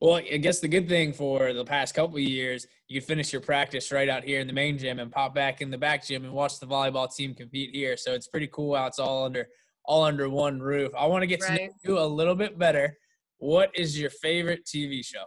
Well, 0.00 0.16
I 0.16 0.38
guess 0.38 0.58
the 0.58 0.66
good 0.66 0.88
thing 0.88 1.12
for 1.12 1.52
the 1.52 1.64
past 1.64 1.94
couple 1.94 2.16
of 2.16 2.22
years, 2.22 2.66
you 2.88 3.00
could 3.00 3.06
finish 3.06 3.32
your 3.32 3.40
practice 3.40 3.92
right 3.92 4.08
out 4.08 4.24
here 4.24 4.40
in 4.40 4.48
the 4.48 4.52
main 4.52 4.76
gym 4.76 4.98
and 4.98 5.12
pop 5.12 5.32
back 5.32 5.60
in 5.60 5.70
the 5.70 5.78
back 5.78 6.04
gym 6.04 6.24
and 6.24 6.32
watch 6.32 6.58
the 6.58 6.66
volleyball 6.66 7.14
team 7.14 7.34
compete 7.34 7.70
here. 7.72 7.96
So 7.96 8.12
it's 8.12 8.26
pretty 8.26 8.48
cool 8.48 8.74
how 8.74 8.86
it's 8.86 8.98
all 8.98 9.24
under 9.24 9.46
all 9.84 10.02
under 10.02 10.28
one 10.28 10.60
roof. 10.60 10.92
I 10.98 11.06
want 11.06 11.22
to 11.22 11.26
get 11.26 11.40
right. 11.42 11.56
to 11.56 11.66
know 11.66 11.72
you 11.84 11.98
a 11.98 12.06
little 12.06 12.34
bit 12.34 12.58
better. 12.58 12.96
What 13.38 13.70
is 13.74 13.98
your 13.98 14.10
favorite 14.10 14.64
TV 14.64 15.04
show? 15.04 15.24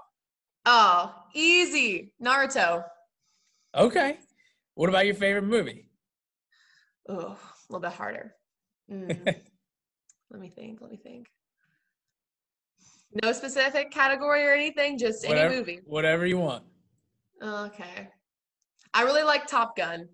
Oh, 0.65 1.13
easy. 1.33 2.13
Naruto. 2.21 2.83
Okay. 3.77 4.17
What 4.75 4.89
about 4.89 5.05
your 5.05 5.15
favorite 5.15 5.43
movie? 5.45 5.87
Oh, 7.07 7.17
a 7.17 7.37
little 7.69 7.81
bit 7.81 7.93
harder. 7.93 8.35
Mm. 8.91 9.25
let 10.31 10.41
me 10.41 10.49
think. 10.49 10.79
Let 10.81 10.91
me 10.91 10.97
think. 10.97 11.27
No 13.23 13.31
specific 13.31 13.91
category 13.91 14.45
or 14.45 14.51
anything, 14.51 14.97
just 14.97 15.25
whatever, 15.25 15.47
any 15.47 15.57
movie. 15.57 15.79
Whatever 15.85 16.25
you 16.25 16.37
want. 16.37 16.65
Okay. 17.41 18.09
I 18.93 19.03
really 19.03 19.23
like 19.23 19.47
Top 19.47 19.77
Gun. 19.77 20.09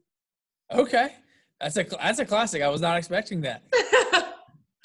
Okay. 0.71 1.15
That's 1.59 1.77
a 1.77 1.83
that's 1.83 2.19
a 2.19 2.25
classic. 2.25 2.61
I 2.61 2.69
was 2.69 2.81
not 2.81 2.97
expecting 2.97 3.41
that. 3.41 3.63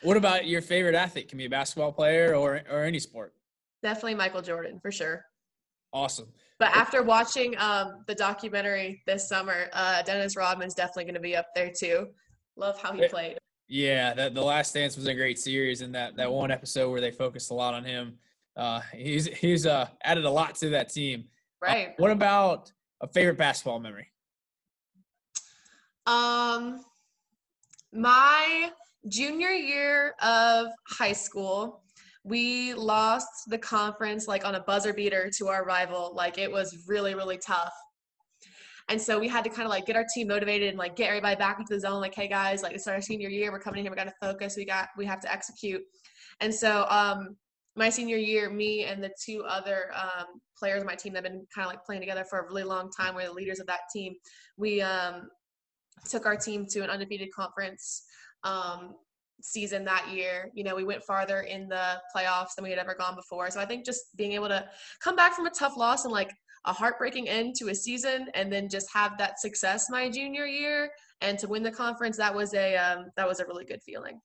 what 0.03 0.17
about 0.17 0.47
your 0.47 0.63
favorite 0.63 0.95
athlete? 0.95 1.29
Can 1.29 1.39
be 1.39 1.47
a 1.47 1.51
basketball 1.51 1.93
player 1.93 2.35
or 2.35 2.63
or 2.71 2.85
any 2.85 2.99
sport. 2.99 3.35
Definitely 3.83 4.15
Michael 4.15 4.43
Jordan 4.43 4.79
for 4.81 4.91
sure. 4.91 5.25
Awesome. 5.93 6.29
But 6.59 6.75
after 6.75 7.03
watching 7.03 7.55
um, 7.59 8.05
the 8.07 8.15
documentary 8.15 9.03
this 9.07 9.29
summer, 9.29 9.69
uh, 9.73 10.03
Dennis 10.03 10.37
Rodman's 10.37 10.75
definitely 10.75 11.05
going 11.05 11.15
to 11.15 11.21
be 11.21 11.37
up 11.37 11.49
there 11.55 11.71
too. 11.71 12.09
Love 12.57 12.81
how 12.81 12.93
he 12.93 13.07
played. 13.09 13.39
Yeah, 13.69 14.15
that 14.15 14.35
the 14.35 14.43
Last 14.43 14.73
Dance 14.73 14.97
was 14.97 15.07
a 15.07 15.15
great 15.15 15.39
series, 15.39 15.81
and 15.81 15.95
that 15.95 16.17
that 16.17 16.31
one 16.31 16.51
episode 16.51 16.91
where 16.91 17.01
they 17.01 17.11
focused 17.11 17.51
a 17.51 17.55
lot 17.55 17.75
on 17.75 17.85
him. 17.85 18.15
Uh, 18.57 18.81
he's 18.95 19.27
he's 19.27 19.67
uh, 19.67 19.89
added 20.03 20.25
a 20.25 20.31
lot 20.31 20.55
to 20.57 20.71
that 20.71 20.89
team. 20.89 21.25
Uh, 21.63 21.67
right. 21.67 21.95
What 21.99 22.11
about 22.11 22.73
a 23.01 23.09
favorite 23.09 23.37
basketball 23.37 23.81
memory? 23.81 24.09
Um, 26.07 26.85
my 27.93 28.71
junior 29.09 29.51
year 29.51 30.15
of 30.23 30.69
high 30.89 31.13
school, 31.13 31.83
we 32.27 32.75
lost 32.75 33.29
the 33.47 33.59
conference 33.59 34.27
like 34.27 34.45
on 34.45 34.57
a 34.57 34.61
buzzer 34.61 34.93
beater 34.93 35.31
to 35.39 35.47
our 35.47 35.65
rival. 35.65 36.13
Like 36.15 36.39
it 36.39 36.51
was 36.51 36.85
really 36.89 37.15
really 37.15 37.39
tough. 37.39 37.73
And 38.89 39.01
so 39.01 39.19
we 39.19 39.29
had 39.29 39.43
to 39.45 39.51
kind 39.51 39.63
of 39.63 39.71
like 39.71 39.87
get 39.87 39.97
our 39.97 40.05
team 40.15 40.29
motivated 40.29 40.69
and 40.69 40.79
like 40.79 40.95
get 40.97 41.09
everybody 41.09 41.37
back 41.37 41.59
into 41.59 41.75
the 41.75 41.81
zone. 41.81 42.01
Like, 42.01 42.15
hey 42.15 42.29
guys, 42.29 42.63
like 42.63 42.75
it's 42.75 42.87
our 42.87 43.01
senior 43.01 43.29
year. 43.29 43.51
We're 43.51 43.59
coming 43.59 43.79
in 43.79 43.85
here. 43.85 43.91
We 43.91 43.97
got 43.97 44.05
to 44.05 44.15
focus. 44.21 44.57
We 44.57 44.65
got 44.65 44.89
we 44.97 45.07
have 45.07 45.21
to 45.21 45.33
execute. 45.33 45.83
And 46.41 46.55
so 46.55 46.87
um, 46.89 47.37
my 47.77 47.91
senior 47.91 48.17
year, 48.17 48.51
me 48.51 48.85
and 48.85 49.03
the 49.03 49.11
two 49.25 49.45
other 49.45 49.91
um, 49.95 50.41
players 50.59 50.81
on 50.81 50.87
my 50.87 50.95
team 50.95 51.13
that 51.13 51.25
have 51.25 51.33
been 51.33 51.47
kind 51.55 51.67
of 51.67 51.73
like 51.73 51.85
playing 51.85 52.01
together 52.01 52.25
for 52.25 52.41
a 52.41 52.47
really 52.47 52.65
long 52.65 52.91
time, 52.91 53.15
we're 53.15 53.27
the 53.27 53.33
leaders 53.33 53.61
of 53.61 53.67
that 53.67 53.81
team. 53.93 54.15
We 54.57 54.81
um, 54.83 55.29
took 56.09 56.27
our 56.27 56.37
team 56.37 56.67
to 56.71 56.81
an 56.81 56.91
undefeated 56.91 57.29
conference 57.35 58.05
um, 58.45 58.95
season 59.41 59.85
that 59.85 60.09
year. 60.13 60.51
You 60.55 60.65
know, 60.65 60.75
we 60.75 60.85
went 60.85 61.03
farther 61.05 61.43
in 61.43 61.69
the 61.69 62.01
playoffs 62.15 62.55
than 62.57 62.65
we 62.65 62.71
had 62.71 62.79
ever 62.79 62.95
gone 62.95 63.15
before. 63.15 63.51
So 63.51 63.61
I 63.61 63.67
think 63.67 63.85
just 63.85 64.17
being 64.17 64.33
able 64.33 64.49
to 64.49 64.67
come 65.01 65.17
back 65.17 65.35
from 65.35 65.47
a 65.47 65.51
tough 65.51 65.77
loss 65.77 66.05
and 66.05 66.13
like 66.13 66.33
a 66.65 66.73
heartbreaking 66.73 67.29
end 67.29 67.55
to 67.57 67.69
a 67.69 67.75
season 67.75 68.29
and 68.35 68.53
then 68.53 68.69
just 68.69 68.93
have 68.93 69.17
that 69.19 69.39
success 69.39 69.89
my 69.89 70.11
junior 70.11 70.47
year 70.47 70.91
and 71.21 71.39
to 71.39 71.47
win 71.47 71.63
the 71.63 71.71
conference 71.71 72.17
that 72.17 72.35
was 72.35 72.53
a 72.55 72.77
um, 72.77 73.07
that 73.17 73.27
was 73.27 73.41
a 73.41 73.47
really 73.47 73.65
good 73.65 73.83
feeling. 73.83 74.21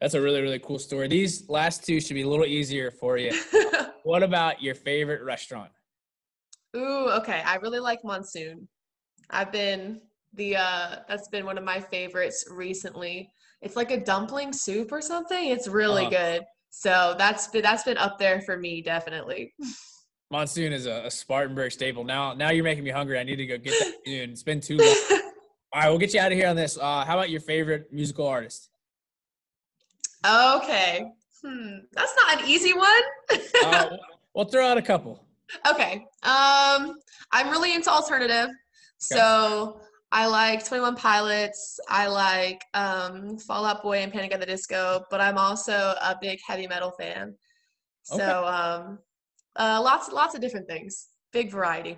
That's 0.00 0.14
a 0.14 0.20
really 0.20 0.40
really 0.40 0.58
cool 0.58 0.78
story. 0.78 1.08
These 1.08 1.48
last 1.48 1.84
two 1.84 2.00
should 2.00 2.14
be 2.14 2.22
a 2.22 2.28
little 2.28 2.46
easier 2.46 2.90
for 2.90 3.16
you. 3.16 3.32
What 4.04 4.24
about 4.24 4.60
your 4.60 4.74
favorite 4.74 5.22
restaurant? 5.22 5.70
Ooh 6.76 7.08
okay. 7.10 7.40
I 7.44 7.56
really 7.56 7.78
like 7.78 8.04
monsoon. 8.04 8.66
I've 9.30 9.52
been 9.52 10.00
the 10.34 10.56
uh 10.56 10.96
that's 11.08 11.28
been 11.28 11.46
one 11.46 11.56
of 11.56 11.64
my 11.64 11.78
favorites 11.78 12.44
recently 12.50 13.30
it's 13.62 13.76
like 13.76 13.90
a 13.90 13.98
dumpling 13.98 14.52
soup 14.52 14.92
or 14.92 15.00
something 15.00 15.48
it's 15.48 15.68
really 15.68 16.06
uh, 16.06 16.10
good 16.10 16.42
so 16.70 17.14
that's 17.18 17.48
been 17.48 17.62
that's 17.62 17.84
been 17.84 17.96
up 17.96 18.18
there 18.18 18.40
for 18.42 18.56
me 18.56 18.82
definitely 18.82 19.54
Monsoon 20.32 20.72
is 20.72 20.86
a, 20.86 21.04
a, 21.04 21.10
Spartanburg 21.10 21.72
staple. 21.72 22.04
Now, 22.04 22.32
now 22.32 22.48
you're 22.48 22.64
making 22.64 22.84
me 22.84 22.90
hungry. 22.90 23.18
I 23.18 23.22
need 23.22 23.36
to 23.36 23.46
go 23.46 23.58
get 23.58 23.78
that 23.78 23.92
soon. 24.06 24.30
It's 24.30 24.42
been 24.42 24.62
too 24.62 24.78
long. 24.78 24.96
All 25.74 25.80
right, 25.80 25.88
we'll 25.90 25.98
get 25.98 26.14
you 26.14 26.20
out 26.20 26.32
of 26.32 26.38
here 26.38 26.48
on 26.48 26.56
this. 26.56 26.78
Uh, 26.78 27.04
how 27.04 27.18
about 27.18 27.28
your 27.28 27.40
favorite 27.40 27.92
musical 27.92 28.26
artist? 28.26 28.70
Okay, 30.24 31.04
hmm, 31.42 31.78
that's 31.92 32.14
not 32.16 32.40
an 32.40 32.48
easy 32.48 32.72
one. 32.72 33.02
uh, 33.64 33.96
we'll 34.34 34.46
throw 34.46 34.66
out 34.66 34.78
a 34.78 34.82
couple. 34.82 35.22
Okay, 35.70 36.06
um, 36.22 36.94
I'm 37.32 37.50
really 37.50 37.74
into 37.74 37.90
alternative, 37.90 38.48
okay. 38.48 38.54
so 38.98 39.80
I 40.14 40.26
like 40.26 40.64
Twenty 40.64 40.82
One 40.82 40.94
Pilots. 40.94 41.80
I 41.88 42.06
like 42.06 42.62
um, 42.74 43.38
Fall 43.38 43.64
Out 43.64 43.82
Boy 43.82 43.98
and 43.98 44.12
Panic 44.12 44.32
at 44.34 44.40
the 44.40 44.46
Disco, 44.46 45.04
but 45.10 45.22
I'm 45.22 45.38
also 45.38 45.72
a 45.72 46.16
big 46.20 46.38
heavy 46.46 46.66
metal 46.66 46.90
fan. 46.90 47.34
So 48.02 48.16
okay. 48.16 48.24
um, 48.24 48.98
uh, 49.56 49.80
lots, 49.82 50.12
lots 50.12 50.34
of 50.34 50.42
different 50.42 50.68
things. 50.68 51.08
Big 51.32 51.50
variety. 51.50 51.96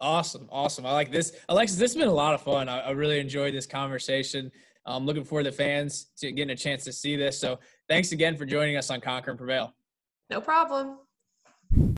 Awesome, 0.00 0.48
awesome. 0.50 0.86
I 0.86 0.92
like 0.92 1.10
this, 1.10 1.32
Alexis. 1.48 1.76
This 1.76 1.92
has 1.92 1.98
been 1.98 2.08
a 2.08 2.14
lot 2.14 2.34
of 2.34 2.42
fun. 2.42 2.68
I, 2.68 2.80
I 2.80 2.90
really 2.90 3.18
enjoyed 3.18 3.52
this 3.52 3.66
conversation. 3.66 4.50
I'm 4.86 5.04
looking 5.04 5.24
forward 5.24 5.44
to 5.44 5.50
the 5.50 5.56
fans 5.56 6.10
to 6.18 6.30
getting 6.30 6.52
a 6.52 6.56
chance 6.56 6.84
to 6.84 6.92
see 6.92 7.16
this. 7.16 7.38
So, 7.38 7.58
thanks 7.88 8.12
again 8.12 8.36
for 8.36 8.44
joining 8.44 8.76
us 8.76 8.90
on 8.90 9.00
Conquer 9.00 9.30
and 9.30 9.38
Prevail. 9.38 9.74
No 10.30 10.40
problem. 10.40 10.98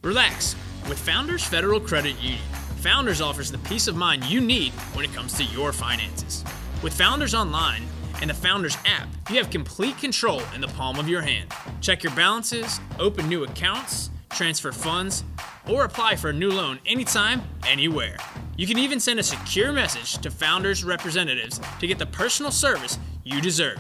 Relax 0.03 0.57
with 0.89 0.99
Founders 1.01 1.45
Federal 1.45 1.81
Credit 1.81 2.17
Union. 2.23 2.66
Founders 2.87 3.21
offers 3.21 3.51
the 3.51 3.59
peace 3.59 3.89
of 3.89 3.97
mind 3.97 4.25
you 4.27 4.41
need 4.41 4.73
when 4.95 5.05
it 5.05 5.13
comes 5.13 5.33
to 5.33 5.43
your 5.43 5.73
finances. 5.73 6.45
With 6.85 6.93
Founders 6.93 7.35
Online 7.35 7.83
and 8.21 8.31
the 8.31 8.35
Founders 8.35 8.77
app, 8.87 9.09
you 9.29 9.39
have 9.39 9.51
complete 9.51 9.99
control 9.99 10.41
in 10.55 10.61
the 10.61 10.69
palm 10.69 10.97
of 10.97 11.09
your 11.09 11.21
hand. 11.21 11.53
Check 11.81 12.05
your 12.05 12.15
balances, 12.15 12.79
open 13.01 13.29
new 13.29 13.43
accounts 13.43 14.11
transfer 14.37 14.71
funds, 14.71 15.25
or 15.69 15.85
apply 15.85 16.15
for 16.15 16.31
a 16.31 16.33
new 16.33 16.51
loan 16.51 16.79
anytime, 16.87 17.43
anywhere. 17.67 18.17
You 18.57 18.67
can 18.67 18.79
even 18.79 19.01
send 19.01 19.19
a 19.19 19.23
secure 19.23 19.73
message 19.73 20.19
to 20.19 20.31
Founders 20.31 20.85
representatives 20.85 21.59
to 21.81 21.87
get 21.87 21.99
the 21.99 22.05
personal 22.07 22.53
service 22.53 22.99
you 23.25 23.41
deserve. 23.41 23.79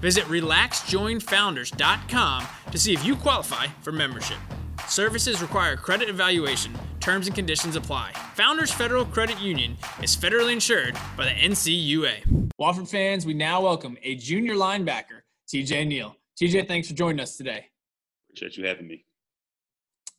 Visit 0.00 0.24
relaxjoinfounders.com 0.24 2.46
to 2.70 2.78
see 2.78 2.94
if 2.94 3.04
you 3.04 3.16
qualify 3.16 3.66
for 3.82 3.92
membership. 3.92 4.38
Services 4.88 5.42
require 5.42 5.76
credit 5.76 6.08
evaluation. 6.08 6.72
Terms 7.08 7.26
and 7.26 7.34
conditions 7.34 7.74
apply. 7.74 8.12
Founders 8.34 8.70
Federal 8.70 9.06
Credit 9.06 9.40
Union 9.40 9.78
is 10.02 10.14
federally 10.14 10.52
insured 10.52 10.94
by 11.16 11.24
the 11.24 11.30
NCUA. 11.30 12.50
Wofford 12.60 12.86
fans, 12.86 13.24
we 13.24 13.32
now 13.32 13.62
welcome 13.62 13.96
a 14.02 14.14
junior 14.16 14.52
linebacker, 14.52 15.22
TJ 15.50 15.86
Neal. 15.86 16.14
TJ, 16.38 16.68
thanks 16.68 16.86
for 16.86 16.92
joining 16.92 17.20
us 17.20 17.38
today. 17.38 17.64
Appreciate 18.28 18.58
you 18.58 18.66
having 18.66 18.88
me. 18.88 19.06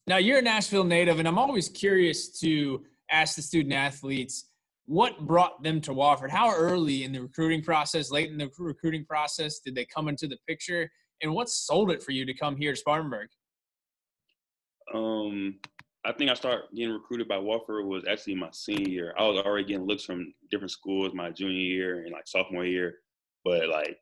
Now, 0.07 0.17
you're 0.17 0.39
a 0.39 0.41
Nashville 0.41 0.83
native, 0.83 1.19
and 1.19 1.27
I'm 1.27 1.37
always 1.37 1.69
curious 1.69 2.39
to 2.39 2.83
ask 3.11 3.35
the 3.35 3.43
student 3.43 3.75
athletes 3.75 4.45
what 4.87 5.27
brought 5.27 5.61
them 5.61 5.81
to 5.81 5.91
Wofford. 5.91 6.31
How 6.31 6.51
early 6.51 7.03
in 7.03 7.11
the 7.11 7.21
recruiting 7.21 7.61
process, 7.61 8.09
late 8.09 8.31
in 8.31 8.37
the 8.39 8.49
recruiting 8.57 9.05
process, 9.05 9.59
did 9.59 9.75
they 9.75 9.85
come 9.85 10.07
into 10.07 10.25
the 10.25 10.37
picture? 10.47 10.89
And 11.21 11.35
what 11.35 11.49
sold 11.49 11.91
it 11.91 12.01
for 12.01 12.13
you 12.13 12.25
to 12.25 12.33
come 12.33 12.57
here 12.57 12.71
to 12.71 12.79
Spartanburg? 12.79 13.29
Um, 14.91 15.59
I 16.09 16.13
think 16.13 16.31
I 16.31 16.33
started 16.33 16.63
getting 16.75 16.93
recruited 16.93 17.27
by 17.27 17.35
Wofford 17.35 17.85
was 17.85 18.03
actually 18.09 18.33
my 18.35 18.49
senior 18.51 18.89
year. 18.89 19.13
I 19.17 19.27
was 19.27 19.37
already 19.37 19.65
getting 19.65 19.85
looks 19.85 20.03
from 20.03 20.33
different 20.49 20.71
schools 20.71 21.13
my 21.13 21.29
junior 21.29 21.53
year 21.53 22.01
and 22.01 22.11
like 22.11 22.27
sophomore 22.27 22.65
year, 22.65 22.95
but 23.45 23.69
like 23.69 23.95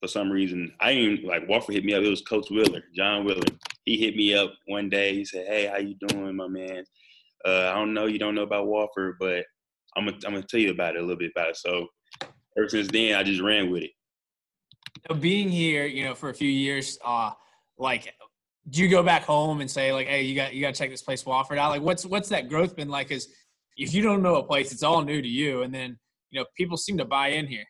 for 0.00 0.06
some 0.06 0.30
reason 0.30 0.72
I 0.78 0.94
didn't 0.94 1.24
like 1.24 1.48
Wofford 1.48 1.72
hit 1.72 1.84
me 1.84 1.94
up. 1.94 2.02
It 2.02 2.08
was 2.08 2.22
Coach 2.22 2.46
Willer, 2.50 2.84
John 2.94 3.24
Willer 3.24 3.42
he 3.88 3.96
hit 3.96 4.16
me 4.16 4.34
up 4.34 4.52
one 4.66 4.90
day. 4.90 5.14
He 5.14 5.24
said, 5.24 5.46
"Hey, 5.46 5.66
how 5.66 5.78
you 5.78 5.96
doing, 6.08 6.36
my 6.36 6.46
man? 6.46 6.84
Uh, 7.44 7.70
I 7.70 7.74
don't 7.74 7.94
know 7.94 8.06
you 8.06 8.18
don't 8.18 8.34
know 8.34 8.42
about 8.42 8.66
Wofford, 8.66 9.14
but 9.18 9.44
I'm 9.96 10.04
gonna 10.04 10.18
I'm 10.26 10.34
gonna 10.34 10.42
tell 10.42 10.60
you 10.60 10.70
about 10.70 10.94
it 10.94 10.98
a 10.98 11.02
little 11.02 11.16
bit 11.16 11.32
about 11.34 11.48
it." 11.48 11.56
So 11.56 11.88
ever 12.56 12.68
since 12.68 12.88
then, 12.88 13.14
I 13.14 13.22
just 13.22 13.40
ran 13.40 13.70
with 13.70 13.84
it. 13.84 13.90
So 15.08 15.14
being 15.14 15.48
here, 15.48 15.86
you 15.86 16.04
know, 16.04 16.14
for 16.14 16.28
a 16.28 16.34
few 16.34 16.50
years, 16.50 16.98
uh, 17.04 17.30
like, 17.78 18.12
do 18.70 18.82
you 18.82 18.88
go 18.88 19.02
back 19.02 19.24
home 19.24 19.60
and 19.60 19.70
say 19.70 19.92
like, 19.92 20.06
"Hey, 20.06 20.22
you 20.22 20.34
got 20.34 20.54
you 20.54 20.60
got 20.60 20.74
to 20.74 20.78
check 20.78 20.90
this 20.90 21.02
place 21.02 21.24
Wofford 21.24 21.58
out"? 21.58 21.70
Like, 21.70 21.82
what's 21.82 22.04
what's 22.04 22.28
that 22.30 22.48
growth 22.48 22.76
been 22.76 22.88
like? 22.88 23.10
Is 23.10 23.28
if 23.76 23.94
you 23.94 24.02
don't 24.02 24.22
know 24.22 24.36
a 24.36 24.42
place, 24.42 24.72
it's 24.72 24.82
all 24.82 25.02
new 25.02 25.22
to 25.22 25.28
you, 25.28 25.62
and 25.62 25.74
then 25.74 25.98
you 26.30 26.40
know 26.40 26.46
people 26.56 26.76
seem 26.76 26.98
to 26.98 27.04
buy 27.04 27.28
in 27.28 27.46
here. 27.46 27.64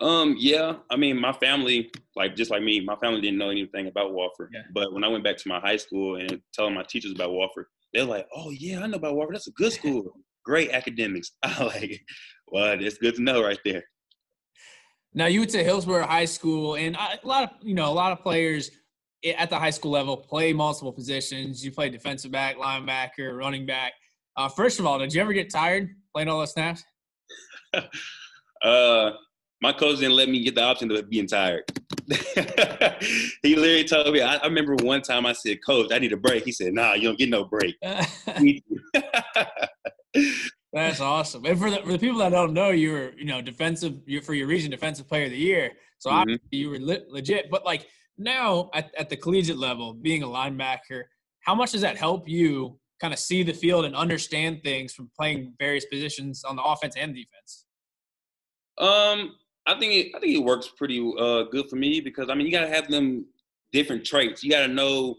Um, 0.00 0.36
yeah, 0.38 0.74
I 0.90 0.96
mean, 0.96 1.18
my 1.18 1.32
family, 1.32 1.90
like 2.14 2.36
just 2.36 2.50
like 2.50 2.62
me, 2.62 2.80
my 2.80 2.96
family 2.96 3.20
didn't 3.20 3.38
know 3.38 3.48
anything 3.50 3.86
about 3.86 4.12
Wofford. 4.12 4.48
Yeah. 4.52 4.62
But 4.74 4.92
when 4.92 5.04
I 5.04 5.08
went 5.08 5.24
back 5.24 5.38
to 5.38 5.48
my 5.48 5.58
high 5.58 5.78
school 5.78 6.16
and 6.16 6.40
telling 6.52 6.74
my 6.74 6.82
teachers 6.82 7.12
about 7.12 7.30
Wofford, 7.30 7.64
they're 7.92 8.04
like, 8.04 8.26
"Oh 8.34 8.50
yeah, 8.50 8.82
I 8.82 8.86
know 8.86 8.98
about 8.98 9.14
Wofford. 9.14 9.32
That's 9.32 9.48
a 9.48 9.52
good 9.52 9.72
school. 9.72 10.12
Great 10.44 10.70
academics." 10.70 11.32
I 11.42 11.64
like, 11.64 11.90
it. 11.92 12.00
well, 12.48 12.78
it's 12.78 12.98
good 12.98 13.16
to 13.16 13.22
know 13.22 13.42
right 13.42 13.58
there. 13.64 13.82
Now 15.14 15.26
you 15.26 15.40
went 15.40 15.52
to 15.52 15.64
Hillsboro 15.64 16.06
High 16.06 16.26
School, 16.26 16.76
and 16.76 16.94
a 16.94 17.18
lot 17.24 17.44
of 17.44 17.50
you 17.62 17.74
know 17.74 17.90
a 17.90 17.94
lot 17.94 18.12
of 18.12 18.20
players 18.20 18.70
at 19.34 19.50
the 19.50 19.58
high 19.58 19.70
school 19.70 19.90
level 19.90 20.16
play 20.16 20.52
multiple 20.52 20.92
positions. 20.92 21.64
You 21.64 21.72
play 21.72 21.90
defensive 21.90 22.30
back, 22.30 22.56
linebacker, 22.56 23.36
running 23.36 23.66
back. 23.66 23.92
Uh, 24.36 24.48
first 24.48 24.78
of 24.78 24.86
all, 24.86 24.98
did 24.98 25.14
you 25.14 25.20
ever 25.20 25.32
get 25.32 25.50
tired 25.50 25.90
playing 26.14 26.28
all 26.28 26.38
those 26.38 26.52
snaps? 26.52 26.84
uh, 28.62 29.10
my 29.62 29.72
coach 29.72 29.98
didn't 29.98 30.16
let 30.16 30.28
me 30.28 30.42
get 30.42 30.54
the 30.54 30.62
option 30.62 30.90
of 30.90 31.08
being 31.08 31.26
tired. 31.26 31.64
he 33.42 33.56
literally 33.56 33.84
told 33.84 34.12
me. 34.12 34.20
I, 34.22 34.36
I, 34.36 34.46
remember 34.46 34.76
one 34.76 35.02
time 35.02 35.26
I 35.26 35.32
said, 35.32 35.58
"Coach, 35.64 35.90
I 35.92 35.98
need 35.98 36.12
a 36.12 36.16
break." 36.16 36.44
He 36.44 36.52
said, 36.52 36.72
"Nah, 36.72 36.92
you 36.92 37.08
don't 37.08 37.18
get 37.18 37.30
no 37.30 37.44
break." 37.44 37.74
That's 40.72 41.00
awesome. 41.00 41.44
And 41.46 41.58
for 41.58 41.70
the, 41.70 41.78
for 41.78 41.92
the 41.92 41.98
people 41.98 42.18
that 42.18 42.30
don't 42.30 42.52
know, 42.52 42.70
you 42.70 42.92
were 42.92 43.12
you 43.16 43.24
know 43.24 43.40
defensive 43.40 44.02
you 44.06 44.20
for 44.20 44.34
your 44.34 44.46
region 44.46 44.70
defensive 44.70 45.08
player 45.08 45.24
of 45.24 45.30
the 45.30 45.38
year. 45.38 45.72
So 45.98 46.10
mm-hmm. 46.10 46.18
obviously 46.18 46.58
you 46.58 46.70
were 46.70 46.78
le- 46.78 47.06
legit. 47.08 47.50
But 47.50 47.64
like 47.64 47.88
now 48.18 48.70
at, 48.74 48.90
at 48.98 49.08
the 49.08 49.16
collegiate 49.16 49.58
level, 49.58 49.94
being 49.94 50.22
a 50.22 50.26
linebacker, 50.26 51.02
how 51.40 51.54
much 51.54 51.72
does 51.72 51.80
that 51.82 51.96
help 51.96 52.28
you 52.28 52.78
kind 53.00 53.12
of 53.12 53.20
see 53.20 53.42
the 53.42 53.52
field 53.52 53.84
and 53.84 53.94
understand 53.94 54.62
things 54.62 54.92
from 54.92 55.10
playing 55.18 55.54
various 55.58 55.84
positions 55.86 56.44
on 56.44 56.56
the 56.56 56.62
offense 56.62 56.96
and 56.96 57.14
defense? 57.14 57.66
Um, 58.78 59.36
I 59.66 59.78
think 59.78 59.92
it, 59.92 60.12
I 60.14 60.20
think 60.20 60.36
it 60.36 60.44
works 60.44 60.68
pretty 60.76 61.00
uh, 61.18 61.44
good 61.44 61.68
for 61.68 61.76
me 61.76 62.00
because 62.00 62.28
I 62.30 62.34
mean 62.34 62.46
you 62.46 62.52
gotta 62.52 62.68
have 62.68 62.88
them 62.88 63.26
different 63.72 64.04
traits. 64.04 64.44
You 64.44 64.50
gotta 64.50 64.68
know, 64.68 65.16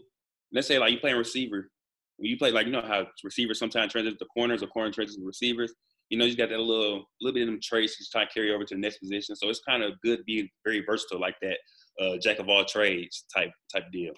let's 0.52 0.66
say 0.66 0.78
like 0.78 0.92
you 0.92 0.98
playing 0.98 1.16
receiver. 1.16 1.70
When 2.16 2.30
you 2.30 2.36
play 2.36 2.50
like 2.50 2.66
you 2.66 2.72
know 2.72 2.82
how 2.82 3.06
receivers 3.22 3.58
sometimes 3.58 3.92
transition 3.92 4.18
to 4.18 4.24
corners 4.26 4.62
or 4.62 4.66
corner 4.68 4.90
transition 4.90 5.22
to 5.22 5.26
receivers. 5.26 5.72
You 6.08 6.16
know, 6.16 6.24
you 6.24 6.36
got 6.36 6.48
that 6.48 6.58
little 6.58 7.04
little 7.20 7.34
bit 7.34 7.42
of 7.42 7.48
them 7.48 7.60
traits 7.62 7.98
just 7.98 8.10
try 8.10 8.24
to 8.24 8.30
carry 8.32 8.52
over 8.52 8.64
to 8.64 8.74
the 8.74 8.80
next 8.80 8.98
position. 8.98 9.36
So 9.36 9.48
it's 9.48 9.60
kind 9.60 9.82
of 9.82 10.00
good 10.02 10.24
being 10.24 10.48
very 10.64 10.82
versatile 10.86 11.20
like 11.20 11.36
that, 11.42 11.58
uh, 12.00 12.16
jack 12.18 12.38
of 12.38 12.48
all 12.48 12.64
trades 12.64 13.24
type 13.34 13.50
type 13.72 13.90
deal. 13.92 14.12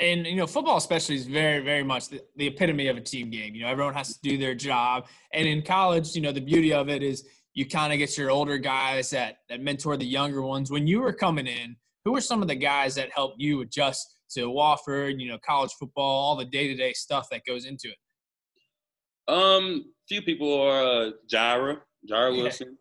And 0.00 0.26
you 0.26 0.36
know, 0.36 0.46
football 0.46 0.76
especially 0.76 1.16
is 1.16 1.26
very, 1.26 1.60
very 1.60 1.82
much 1.82 2.08
the, 2.08 2.22
the 2.36 2.46
epitome 2.46 2.86
of 2.86 2.96
a 2.96 3.00
team 3.00 3.30
game. 3.30 3.54
You 3.54 3.62
know, 3.62 3.68
everyone 3.68 3.94
has 3.94 4.14
to 4.14 4.20
do 4.22 4.38
their 4.38 4.54
job. 4.54 5.06
And 5.32 5.48
in 5.48 5.62
college, 5.62 6.14
you 6.14 6.22
know, 6.22 6.32
the 6.32 6.40
beauty 6.40 6.72
of 6.72 6.88
it 6.88 7.02
is 7.02 7.26
you 7.54 7.66
kind 7.66 7.92
of 7.92 7.98
get 7.98 8.16
your 8.16 8.30
older 8.30 8.58
guys 8.58 9.10
that 9.10 9.38
that 9.48 9.60
mentor 9.60 9.96
the 9.96 10.06
younger 10.06 10.42
ones. 10.42 10.70
When 10.70 10.86
you 10.86 11.00
were 11.00 11.12
coming 11.12 11.46
in, 11.46 11.76
who 12.04 12.12
were 12.12 12.20
some 12.20 12.42
of 12.42 12.48
the 12.48 12.54
guys 12.54 12.94
that 12.94 13.10
helped 13.10 13.40
you 13.40 13.60
adjust 13.60 14.14
to 14.30 14.48
Wofford, 14.48 15.20
you 15.20 15.28
know, 15.28 15.38
college 15.38 15.72
football, 15.78 16.24
all 16.24 16.36
the 16.36 16.44
day 16.44 16.68
to 16.68 16.74
day 16.74 16.92
stuff 16.92 17.28
that 17.30 17.44
goes 17.44 17.64
into 17.64 17.88
it? 17.88 19.32
Um, 19.32 19.92
few 20.08 20.22
people 20.22 20.60
are 20.60 20.82
uh, 20.82 21.10
Jira, 21.30 21.80
Jira 22.10 22.34
yeah. 22.34 22.42
Wilson, 22.42 22.78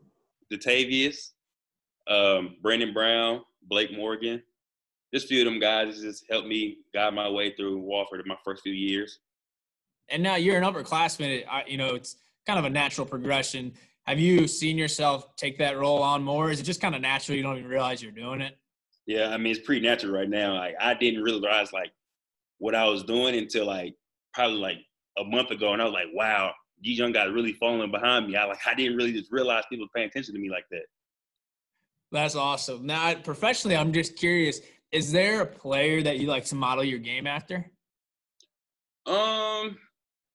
Datavius, 0.51 1.31
um, 2.07 2.55
Brandon 2.62 2.93
Brown, 2.93 3.41
Blake 3.67 3.95
Morgan. 3.95 4.41
just 5.13 5.27
few 5.27 5.41
of 5.41 5.45
them 5.45 5.59
guys 5.59 6.01
just 6.01 6.25
helped 6.29 6.47
me 6.47 6.77
guide 6.93 7.13
my 7.13 7.29
way 7.29 7.53
through 7.53 7.81
Wofford 7.81 8.21
in 8.21 8.27
my 8.27 8.38
first 8.43 8.63
few 8.63 8.74
years. 8.74 9.19
And 10.09 10.24
now 10.24 10.36
you're 10.36 10.57
an 10.57 10.63
upperclassman. 10.63 11.43
You 11.67 11.77
know, 11.77 11.95
it's 11.95 12.15
kind 12.45 12.57
of 12.59 12.65
a 12.65 12.69
natural 12.69 13.05
progression. 13.05 13.74
Have 14.05 14.19
you 14.19 14.47
seen 14.47 14.77
yourself 14.77 15.36
take 15.36 15.57
that 15.57 15.77
role 15.77 16.01
on 16.01 16.24
more? 16.24 16.50
Is 16.50 16.62
it 16.62 16.63
just 16.63 16.79
kind 16.79 16.95
of 16.95 17.01
natural? 17.01 17.36
You 17.38 17.43
don't 17.43 17.57
even 17.57 17.69
realize 17.69 18.01
you're 18.01 18.12
doing 18.12 18.41
it. 18.41 18.57
Yeah, 19.05 19.29
I 19.29 19.38
mean 19.38 19.51
it's 19.51 19.65
pretty 19.65 19.81
natural 19.81 20.13
right 20.13 20.29
now. 20.29 20.55
Like 20.55 20.75
I 20.79 20.93
didn't 20.93 21.24
realize 21.24 21.74
like 21.74 21.91
what 22.59 22.75
I 22.75 22.86
was 22.86 23.03
doing 23.03 23.36
until 23.36 23.65
like 23.65 23.95
probably 24.33 24.57
like 24.57 24.77
a 25.17 25.24
month 25.24 25.51
ago, 25.51 25.74
and 25.74 25.81
I 25.81 25.86
was 25.86 25.93
like, 25.93 26.07
wow, 26.13 26.53
these 26.81 27.00
young 27.00 27.12
guys 27.12 27.31
really 27.31 27.53
falling 27.53 27.91
behind 27.91 28.27
me. 28.27 28.36
I 28.36 28.45
like 28.45 28.59
I 28.65 28.74
didn't 28.74 28.97
really 28.97 29.13
just 29.13 29.31
realize 29.31 29.63
people 29.69 29.88
paying 29.95 30.07
attention 30.07 30.33
to 30.36 30.39
me 30.39 30.50
like 30.50 30.65
that. 30.71 30.83
That's 32.11 32.35
awesome. 32.35 32.85
Now, 32.85 33.15
professionally, 33.15 33.75
I'm 33.75 33.91
just 33.91 34.15
curious: 34.15 34.61
is 34.91 35.11
there 35.11 35.41
a 35.41 35.45
player 35.45 36.01
that 36.03 36.19
you 36.19 36.27
like 36.27 36.45
to 36.45 36.55
model 36.55 36.83
your 36.83 36.99
game 36.99 37.27
after? 37.27 37.69
Um, 39.05 39.77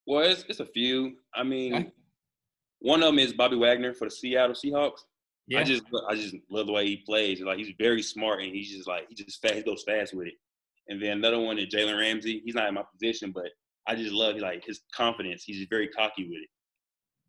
well, 0.07 0.25
it's, 0.25 0.45
it's 0.49 0.61
a 0.61 0.67
few. 0.67 1.17
I 1.35 1.43
mean, 1.43 1.75
okay. 1.75 1.93
one 2.81 3.03
of 3.03 3.07
them 3.07 3.19
is 3.19 3.33
Bobby 3.33 3.57
Wagner 3.57 3.93
for 3.95 4.07
the 4.07 4.11
Seattle 4.11 4.55
Seahawks. 4.55 5.01
Yeah. 5.49 5.61
I 5.61 5.65
just 5.65 5.83
I 6.09 6.15
just 6.15 6.37
love 6.51 6.67
the 6.67 6.73
way 6.73 6.87
he 6.87 6.97
plays. 6.99 7.41
Like 7.41 7.59
he's 7.59 7.73
very 7.79 8.03
smart 8.03 8.43
and 8.43 8.53
he's 8.55 8.71
just 8.71 8.89
like 8.89 9.07
he 9.09 9.15
just 9.15 9.41
fast, 9.43 9.55
he 9.55 9.63
goes 9.63 9.83
fast 9.83 10.15
with 10.15 10.29
it. 10.29 10.35
And 10.89 11.03
then 11.03 11.19
another 11.19 11.41
one 11.41 11.59
is 11.59 11.67
Jalen 11.67 11.99
Ramsey. 11.99 12.43
He's 12.45 12.55
not 12.55 12.69
in 12.69 12.75
my 12.75 12.85
position, 12.93 13.33
but 13.33 13.49
I 13.87 13.95
just 13.95 14.13
love 14.13 14.37
like 14.37 14.65
his 14.65 14.83
confidence. 14.95 15.45
He's 15.45 15.67
very 15.69 15.89
cocky 15.89 16.25
with 16.25 16.39
it. 16.43 16.49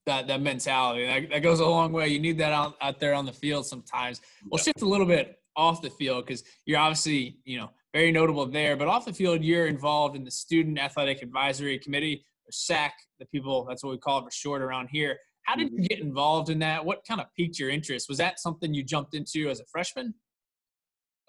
That 0.05 0.27
that 0.27 0.41
mentality 0.41 1.05
that, 1.05 1.29
that 1.29 1.39
goes 1.39 1.60
a 1.62 1.65
long 1.65 1.93
way. 1.93 2.10
You 2.10 2.19
need 2.19 2.38
that 2.39 2.51
out, 2.51 2.75
out 2.81 3.00
there 3.00 3.13
on 3.13 3.25
the 3.25 3.31
field 3.31 3.65
sometimes. 3.65 4.19
We'll 4.50 4.57
shift 4.57 4.81
a 4.81 4.88
little 4.88 5.05
bit 5.05 5.39
off 5.55 5.81
the 5.81 5.89
field 5.91 6.25
because 6.25 6.43
you're 6.65 6.79
obviously 6.79 7.38
you 7.45 7.57
know 7.57 7.69
very 7.93 8.12
notable 8.12 8.45
there, 8.45 8.75
but 8.75 8.88
off 8.88 9.05
the 9.05 9.13
field 9.13 9.43
you're 9.43 9.67
involved 9.67 10.15
in 10.15 10.24
the 10.25 10.31
Student 10.31 10.79
Athletic 10.79 11.22
Advisory 11.22 11.77
Committee, 11.79 12.25
or 12.45 12.51
SAC. 12.51 12.93
The 13.19 13.25
people 13.27 13.65
that's 13.67 13.83
what 13.83 13.91
we 13.91 13.98
call 13.98 14.19
it 14.19 14.25
for 14.25 14.31
short 14.31 14.62
around 14.62 14.89
here. 14.91 15.17
How 15.43 15.55
did 15.55 15.72
you 15.72 15.77
mm-hmm. 15.77 15.86
get 15.86 16.00
involved 16.00 16.50
in 16.50 16.60
that? 16.60 16.83
What 16.83 17.03
kind 17.07 17.22
of 17.22 17.27
piqued 17.38 17.60
your 17.60 17.69
interest? 17.69 18.10
Was 18.10 18.17
that 18.17 18.39
something 18.39 18.74
you 18.74 18.83
jumped 18.83 19.13
into 19.13 19.50
as 19.50 19.60
a 19.60 19.65
freshman? 19.65 20.13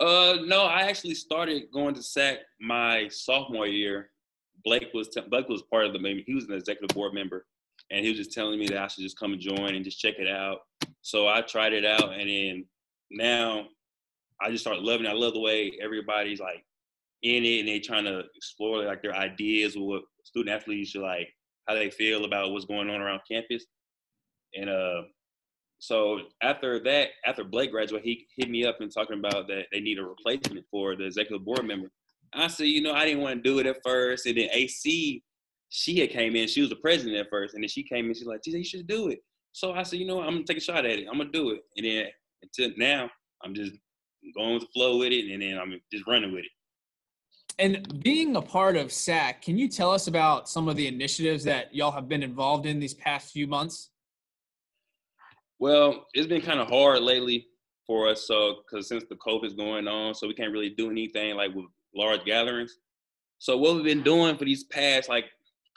Uh, 0.01 0.39
no, 0.45 0.65
I 0.65 0.83
actually 0.83 1.15
started 1.15 1.65
going 1.73 1.95
to 1.95 2.03
SAC 2.03 2.39
my 2.61 3.09
sophomore 3.09 3.67
year. 3.67 4.11
Blake 4.65 4.89
was 4.95 5.09
t- 5.09 5.21
Blake 5.29 5.49
was 5.49 5.63
part 5.63 5.87
of 5.87 5.93
the 5.93 5.99
maybe 5.99 6.25
he 6.27 6.35
was 6.35 6.45
an 6.45 6.55
executive 6.55 6.95
board 6.95 7.15
member, 7.15 7.47
and 7.91 8.05
he 8.05 8.09
was 8.11 8.19
just 8.19 8.33
telling 8.33 8.59
me 8.59 8.67
that 8.69 8.79
I 8.79 8.87
should 8.87 9.03
just 9.03 9.19
come 9.19 9.33
and 9.33 9.41
join 9.41 9.75
and 9.75 9.85
just 9.85 10.01
check 10.01 10.15
it 10.19 10.29
out. 10.29 10.61
So 11.03 11.29
I 11.29 11.43
tried 11.43 11.73
it 11.73 11.85
out, 11.85 12.13
and 12.13 12.29
then 12.29 12.65
now 13.11 13.67
I 14.41 14.51
just 14.51 14.65
started 14.65 14.83
loving 14.83 15.07
it. 15.07 15.11
I 15.11 15.13
love 15.13 15.35
the 15.35 15.41
way 15.41 15.73
everybody's 15.83 16.41
like 16.41 16.65
in 17.23 17.45
it, 17.45 17.61
and 17.61 17.69
they 17.69 17.81
trying 17.81 18.05
to 18.05 18.25
explore 18.35 18.85
like 18.85 19.03
their 19.03 19.15
ideas, 19.15 19.77
what 19.77 20.03
student 20.25 20.55
athletes 20.55 20.91
should 20.91 21.03
like, 21.03 21.29
how 21.69 21.75
they 21.75 21.91
feel 21.91 22.25
about 22.25 22.51
what's 22.51 22.65
going 22.65 22.91
on 22.91 23.01
around 23.01 23.21
campus. 23.31 23.65
And 24.55 24.71
uh, 24.71 25.03
so 25.79 26.21
after 26.43 26.83
that, 26.85 27.11
after 27.27 27.45
Blake 27.45 27.71
graduated, 27.71 28.07
he 28.07 28.27
hit 28.37 28.51
me 28.51 28.65
up 28.65 28.81
and 28.81 28.93
talking 28.93 29.19
about 29.19 29.49
that 29.49 29.67
they 29.73 29.81
need 29.81 29.99
a 29.99 30.05
replacement 30.05 30.65
for 30.71 30.97
the 30.97 31.05
executive 31.05 31.45
board 31.45 31.67
member. 31.67 31.91
I 32.33 32.49
said, 32.49 32.67
you 32.67 32.83
know, 32.83 32.93
I 32.93 33.05
didn't 33.05 33.23
want 33.23 33.37
to 33.37 33.49
do 33.49 33.59
it 33.59 33.67
at 33.67 33.77
first. 33.85 34.27
And 34.27 34.37
then 34.37 34.49
AC, 34.53 35.23
she 35.77 35.99
had 35.99 36.11
came 36.11 36.37
in, 36.37 36.47
she 36.47 36.61
was 36.61 36.71
the 36.71 36.77
president 36.77 37.17
at 37.17 37.29
first. 37.29 37.55
And 37.55 37.63
then 37.65 37.69
she 37.69 37.83
came 37.83 38.07
in, 38.07 38.15
she's 38.15 38.27
like, 38.27 38.41
you 38.47 38.63
should 38.63 38.87
do 38.87 39.09
it. 39.09 39.19
So 39.51 39.73
I 39.73 39.83
said, 39.83 39.99
you 39.99 40.07
know 40.07 40.17
what, 40.17 40.29
I'm 40.29 40.35
gonna 40.35 40.45
take 40.45 40.59
a 40.59 40.61
shot 40.61 40.87
at 40.87 41.01
it. 41.01 41.09
I'm 41.11 41.19
gonna 41.19 41.33
do 41.33 41.51
it. 41.51 41.63
And 41.77 41.85
then 41.85 42.07
until 42.45 42.71
now, 42.77 43.11
I'm 43.43 43.55
just 43.55 43.73
going 44.37 44.55
with 44.55 44.63
the 44.63 44.69
flow 44.73 44.99
with 44.99 45.11
it 45.11 45.33
and 45.33 45.43
then 45.43 45.59
I'm 45.59 45.75
just 45.93 46.07
running 46.07 46.33
with 46.33 46.45
it. 46.45 46.51
And 47.59 48.03
being 48.05 48.37
a 48.37 48.43
part 48.43 48.77
of 48.77 48.93
SAC, 48.93 49.43
can 49.43 49.59
you 49.59 49.69
tell 49.69 49.91
us 49.91 50.07
about 50.07 50.49
some 50.49 50.69
of 50.69 50.77
the 50.77 50.87
initiatives 50.87 51.43
that 51.45 51.75
y'all 51.75 51.91
have 51.91 52.09
been 52.09 52.23
involved 52.23 52.67
in 52.67 52.79
these 52.79 52.95
past 52.95 53.33
few 53.33 53.49
months? 53.49 53.91
Well, 55.59 56.07
it's 56.15 56.29
been 56.29 56.43
kind 56.43 56.61
of 56.61 56.69
hard 56.69 57.03
lately 57.03 57.49
for 57.85 58.09
us, 58.09 58.29
so 58.29 58.59
because 58.63 58.89
since 58.89 59.05
the 59.09 59.17
COVID 59.17 59.45
is 59.45 59.55
going 59.55 59.89
on, 59.89 60.15
so 60.15 60.29
we 60.29 60.35
can't 60.35 60.53
really 60.53 60.71
do 60.71 60.91
anything 60.91 61.35
like 61.35 61.53
with 61.53 61.67
large 61.97 62.25
gatherings. 62.25 62.79
So 63.39 63.57
what 63.57 63.75
we've 63.75 63.85
been 63.85 64.03
doing 64.03 64.37
for 64.37 64.45
these 64.45 64.65
past 64.65 65.09
like 65.09 65.27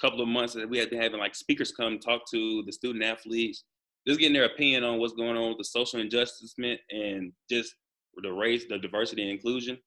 couple 0.01 0.21
of 0.21 0.27
months 0.27 0.53
that 0.53 0.69
we 0.69 0.77
had 0.77 0.89
been 0.89 1.01
having 1.01 1.19
like 1.19 1.35
speakers 1.35 1.71
come 1.71 1.99
talk 1.99 2.21
to 2.31 2.63
the 2.65 2.71
student 2.71 3.03
athletes, 3.03 3.63
just 4.07 4.19
getting 4.19 4.33
their 4.33 4.45
opinion 4.45 4.83
on 4.83 4.99
what's 4.99 5.13
going 5.13 5.37
on 5.37 5.49
with 5.49 5.57
the 5.57 5.63
social 5.63 5.99
injustice 5.99 6.55
and 6.91 7.31
just 7.49 7.75
the 8.23 8.31
race, 8.31 8.65
the 8.67 8.79
diversity 8.79 9.21
and 9.23 9.31
inclusion. 9.31 9.77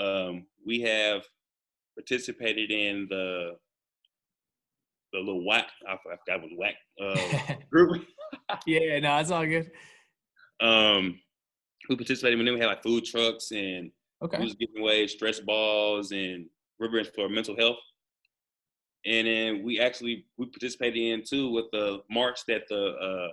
Um, 0.00 0.46
we 0.66 0.80
have 0.82 1.22
participated 1.96 2.70
in 2.70 3.06
the 3.10 3.56
the 5.12 5.18
little 5.18 5.44
whack. 5.44 5.68
I 5.88 5.96
forgot 6.02 6.42
was 6.42 6.52
whack 6.56 6.74
uh, 7.02 7.54
group. 7.72 8.04
yeah, 8.66 8.98
no, 9.00 9.18
it's 9.18 9.30
all 9.30 9.46
good. 9.46 9.70
Um, 10.60 11.18
we 11.88 11.96
participated 11.96 12.38
when 12.38 12.44
then 12.44 12.54
we 12.54 12.60
had 12.60 12.66
like 12.66 12.82
food 12.82 13.04
trucks 13.04 13.50
and 13.52 13.90
okay. 14.22 14.38
we 14.38 14.44
was 14.44 14.54
giving 14.54 14.80
away 14.80 15.06
stress 15.06 15.40
balls 15.40 16.12
and 16.12 16.46
ribbons 16.78 17.08
for 17.14 17.28
mental 17.28 17.56
health. 17.56 17.78
And 19.06 19.26
then 19.26 19.62
we 19.62 19.80
actually 19.80 20.26
we 20.36 20.46
participated 20.46 21.00
in 21.00 21.22
too 21.22 21.50
with 21.50 21.66
the 21.72 22.02
march 22.10 22.40
that 22.48 22.62
the 22.68 22.94
uh, 22.94 23.28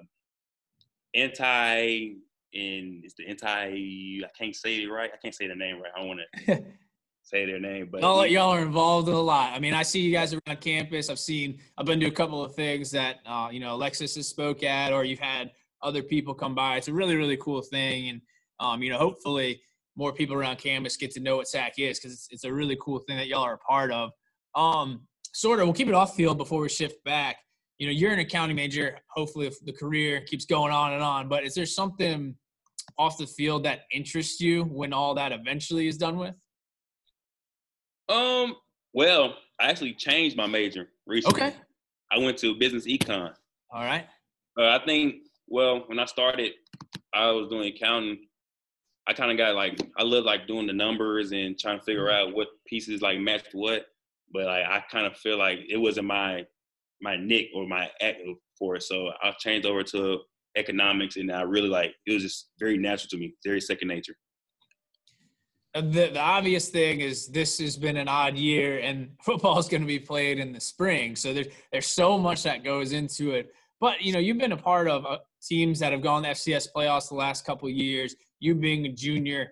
anti 1.15 2.15
and 2.53 3.03
it's 3.03 3.15
the 3.15 3.27
anti 3.27 4.21
I 4.23 4.29
can't 4.37 4.55
say 4.55 4.83
it 4.83 4.87
right. 4.87 5.11
I 5.13 5.17
can't 5.17 5.35
say 5.35 5.47
the 5.47 5.55
name 5.55 5.81
right. 5.81 5.91
I 5.95 5.99
don't 5.99 6.07
want 6.07 6.19
to 6.47 6.63
say 7.25 7.45
their 7.45 7.59
name, 7.59 7.89
but 7.91 8.01
y'all, 8.01 8.25
y'all 8.25 8.51
are 8.51 8.61
involved 8.61 9.09
in 9.09 9.15
a 9.15 9.19
lot. 9.19 9.53
I 9.53 9.59
mean, 9.59 9.73
I 9.73 9.83
see 9.83 9.99
you 9.99 10.11
guys 10.11 10.33
around 10.33 10.61
campus. 10.61 11.09
I've 11.09 11.19
seen, 11.19 11.59
I've 11.77 11.85
been 11.85 11.99
to 11.99 12.05
a 12.05 12.11
couple 12.11 12.43
of 12.43 12.55
things 12.55 12.91
that 12.91 13.17
uh, 13.25 13.49
you 13.51 13.59
know 13.59 13.73
Alexis 13.75 14.15
has 14.15 14.27
spoke 14.27 14.63
at, 14.63 14.93
or 14.93 15.03
you've 15.03 15.19
had 15.19 15.51
other 15.81 16.03
people 16.03 16.33
come 16.33 16.55
by. 16.55 16.77
It's 16.77 16.87
a 16.87 16.93
really, 16.93 17.15
really 17.15 17.37
cool 17.37 17.61
thing, 17.61 18.09
and 18.09 18.21
um, 18.59 18.81
you 18.83 18.91
know, 18.91 18.99
hopefully 18.99 19.61
more 19.97 20.13
people 20.13 20.35
around 20.35 20.57
campus 20.57 20.97
get 20.97 21.11
to 21.11 21.19
know 21.19 21.37
what 21.37 21.47
SAC 21.47 21.79
is 21.79 21.99
because 21.99 22.13
it's, 22.13 22.27
it's 22.29 22.43
a 22.43 22.53
really 22.53 22.77
cool 22.81 22.99
thing 22.99 23.17
that 23.17 23.27
y'all 23.27 23.43
are 23.43 23.53
a 23.53 23.57
part 23.57 23.91
of. 23.91 24.11
Um, 24.53 25.01
sort 25.35 25.59
of, 25.59 25.67
we'll 25.67 25.73
keep 25.73 25.89
it 25.89 25.93
off 25.93 26.15
field 26.15 26.37
before 26.37 26.61
we 26.61 26.69
shift 26.69 27.03
back. 27.03 27.35
You 27.77 27.87
know, 27.87 27.91
you're 27.91 28.13
an 28.13 28.19
accounting 28.19 28.55
major. 28.55 28.97
Hopefully, 29.09 29.47
if 29.47 29.55
the 29.65 29.73
career 29.73 30.21
keeps 30.21 30.45
going 30.45 30.71
on 30.71 30.93
and 30.93 31.03
on. 31.03 31.27
But 31.27 31.43
is 31.43 31.53
there 31.53 31.65
something 31.65 32.35
off 32.97 33.17
the 33.17 33.27
field 33.27 33.65
that 33.65 33.81
interests 33.91 34.39
you 34.39 34.63
when 34.63 34.93
all 34.93 35.13
that 35.15 35.33
eventually 35.33 35.87
is 35.87 35.97
done 35.97 36.17
with? 36.17 36.35
Um, 38.07 38.55
well, 38.93 39.35
I 39.59 39.67
actually 39.69 39.93
changed 39.95 40.37
my 40.37 40.47
major 40.47 40.87
recently. 41.05 41.41
Okay. 41.41 41.55
I 42.11 42.19
went 42.19 42.37
to 42.37 42.55
business 42.55 42.87
econ. 42.87 43.33
All 43.71 43.83
right. 43.83 44.05
Uh, 44.57 44.69
I 44.69 44.79
think, 44.85 45.15
well, 45.49 45.83
when 45.87 45.99
I 45.99 46.05
started, 46.05 46.53
I 47.13 47.29
was 47.31 47.49
doing 47.49 47.73
accounting. 47.75 48.19
I 49.05 49.13
kind 49.13 49.31
of 49.31 49.37
got 49.37 49.55
like, 49.55 49.77
I 49.97 50.03
love 50.03 50.23
like 50.23 50.47
doing 50.47 50.65
the 50.65 50.73
numbers 50.73 51.33
and 51.33 51.59
trying 51.59 51.79
to 51.79 51.83
figure 51.83 52.05
mm-hmm. 52.05 52.29
out 52.29 52.35
what 52.35 52.47
pieces 52.65 53.01
like 53.01 53.19
matched 53.19 53.49
what. 53.51 53.87
But 54.33 54.45
like, 54.45 54.65
I 54.65 54.83
kind 54.91 55.05
of 55.05 55.17
feel 55.17 55.37
like 55.37 55.59
it 55.69 55.77
wasn't 55.77 56.07
my 56.07 56.45
my 57.01 57.17
nick 57.17 57.47
or 57.53 57.67
my 57.67 57.89
act 58.01 58.21
for 58.57 58.75
it. 58.75 58.83
So 58.83 59.11
I 59.21 59.31
changed 59.39 59.67
over 59.67 59.83
to 59.83 60.19
economics, 60.55 61.17
and 61.17 61.31
I 61.31 61.41
really 61.41 61.69
like 61.69 61.93
it 62.05 62.13
was 62.13 62.23
just 62.23 62.49
very 62.59 62.77
natural 62.77 63.09
to 63.09 63.17
me, 63.17 63.35
very 63.43 63.61
second 63.61 63.89
nature. 63.89 64.15
Uh, 65.75 65.81
the, 65.81 66.09
the 66.13 66.19
obvious 66.19 66.69
thing 66.69 67.01
is 67.01 67.27
this 67.27 67.59
has 67.59 67.75
been 67.75 67.97
an 67.97 68.07
odd 68.07 68.37
year 68.37 68.79
and 68.79 69.09
football 69.21 69.59
is 69.59 69.67
going 69.67 69.81
to 69.81 69.87
be 69.87 69.99
played 69.99 70.39
in 70.39 70.53
the 70.53 70.59
spring 70.59 71.17
so 71.17 71.33
there's 71.33 71.47
there's 71.71 71.87
so 71.87 72.17
much 72.17 72.43
that 72.43 72.63
goes 72.63 72.93
into 72.93 73.31
it 73.31 73.53
but 73.81 74.01
you 74.01 74.13
know 74.13 74.19
you've 74.19 74.37
been 74.37 74.53
a 74.53 74.57
part 74.57 74.87
of 74.87 75.05
uh, 75.05 75.17
teams 75.43 75.79
that 75.79 75.91
have 75.91 76.01
gone 76.01 76.23
to 76.23 76.29
fcs 76.29 76.67
playoffs 76.73 77.09
the 77.09 77.15
last 77.15 77.45
couple 77.45 77.67
years 77.69 78.15
you 78.39 78.55
being 78.55 78.85
a 78.85 78.89
junior 78.89 79.51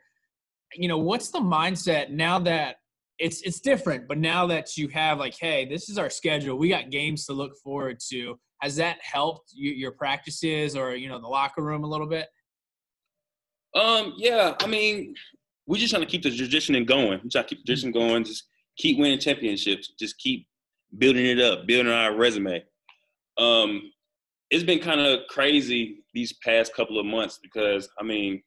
you 0.75 0.87
know 0.87 0.97
what's 0.97 1.29
the 1.29 1.39
mindset 1.39 2.09
now 2.09 2.39
that 2.39 2.77
it's 3.19 3.41
it's 3.41 3.59
different 3.59 4.07
but 4.07 4.17
now 4.17 4.47
that 4.47 4.75
you 4.75 4.87
have 4.87 5.19
like 5.19 5.35
hey 5.39 5.65
this 5.65 5.89
is 5.89 5.97
our 5.97 6.09
schedule 6.09 6.57
we 6.57 6.67
got 6.67 6.89
games 6.89 7.25
to 7.25 7.33
look 7.33 7.55
forward 7.63 7.99
to 7.99 8.39
has 8.61 8.75
that 8.75 8.97
helped 9.01 9.51
you, 9.53 9.71
your 9.71 9.91
practices 9.91 10.75
or 10.75 10.95
you 10.95 11.07
know 11.07 11.19
the 11.19 11.27
locker 11.27 11.61
room 11.61 11.83
a 11.83 11.87
little 11.87 12.07
bit 12.07 12.27
um 13.75 14.13
yeah 14.17 14.53
i 14.61 14.67
mean 14.67 15.13
we're 15.65 15.77
just 15.77 15.91
trying 15.91 16.03
to 16.03 16.09
keep 16.09 16.23
the 16.23 16.35
tradition 16.35 16.83
going. 16.85 17.19
We 17.23 17.29
try 17.29 17.41
to 17.41 17.47
keep 17.47 17.59
the 17.59 17.65
tradition 17.65 17.91
going. 17.91 18.23
Just 18.23 18.45
keep 18.77 18.99
winning 18.99 19.19
championships. 19.19 19.93
Just 19.99 20.17
keep 20.17 20.47
building 20.97 21.25
it 21.25 21.39
up, 21.39 21.65
building 21.67 21.91
our 21.91 22.15
resume. 22.15 22.63
Um, 23.37 23.91
it's 24.49 24.63
been 24.63 24.79
kind 24.79 25.01
of 25.01 25.21
crazy 25.29 26.03
these 26.13 26.33
past 26.33 26.75
couple 26.75 26.99
of 26.99 27.05
months 27.05 27.39
because 27.41 27.89
I 27.99 28.03
mean, 28.03 28.43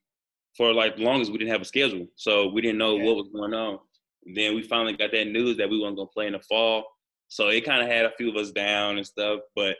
for 0.56 0.72
like 0.72 0.96
the 0.96 1.02
longest 1.02 1.32
we 1.32 1.38
didn't 1.38 1.52
have 1.52 1.62
a 1.62 1.66
schedule, 1.66 2.06
so 2.16 2.48
we 2.48 2.60
didn't 2.60 2.78
know 2.78 2.96
yeah. 2.96 3.04
what 3.04 3.16
was 3.16 3.28
going 3.32 3.54
on. 3.54 3.78
And 4.26 4.36
then 4.36 4.54
we 4.54 4.62
finally 4.62 4.94
got 4.96 5.12
that 5.12 5.28
news 5.28 5.56
that 5.56 5.70
we 5.70 5.80
weren't 5.80 5.96
gonna 5.96 6.08
play 6.08 6.26
in 6.26 6.32
the 6.32 6.40
fall, 6.40 6.84
so 7.28 7.48
it 7.48 7.64
kind 7.64 7.82
of 7.82 7.88
had 7.88 8.04
a 8.04 8.12
few 8.16 8.28
of 8.28 8.36
us 8.36 8.50
down 8.50 8.98
and 8.98 9.06
stuff. 9.06 9.40
But 9.54 9.76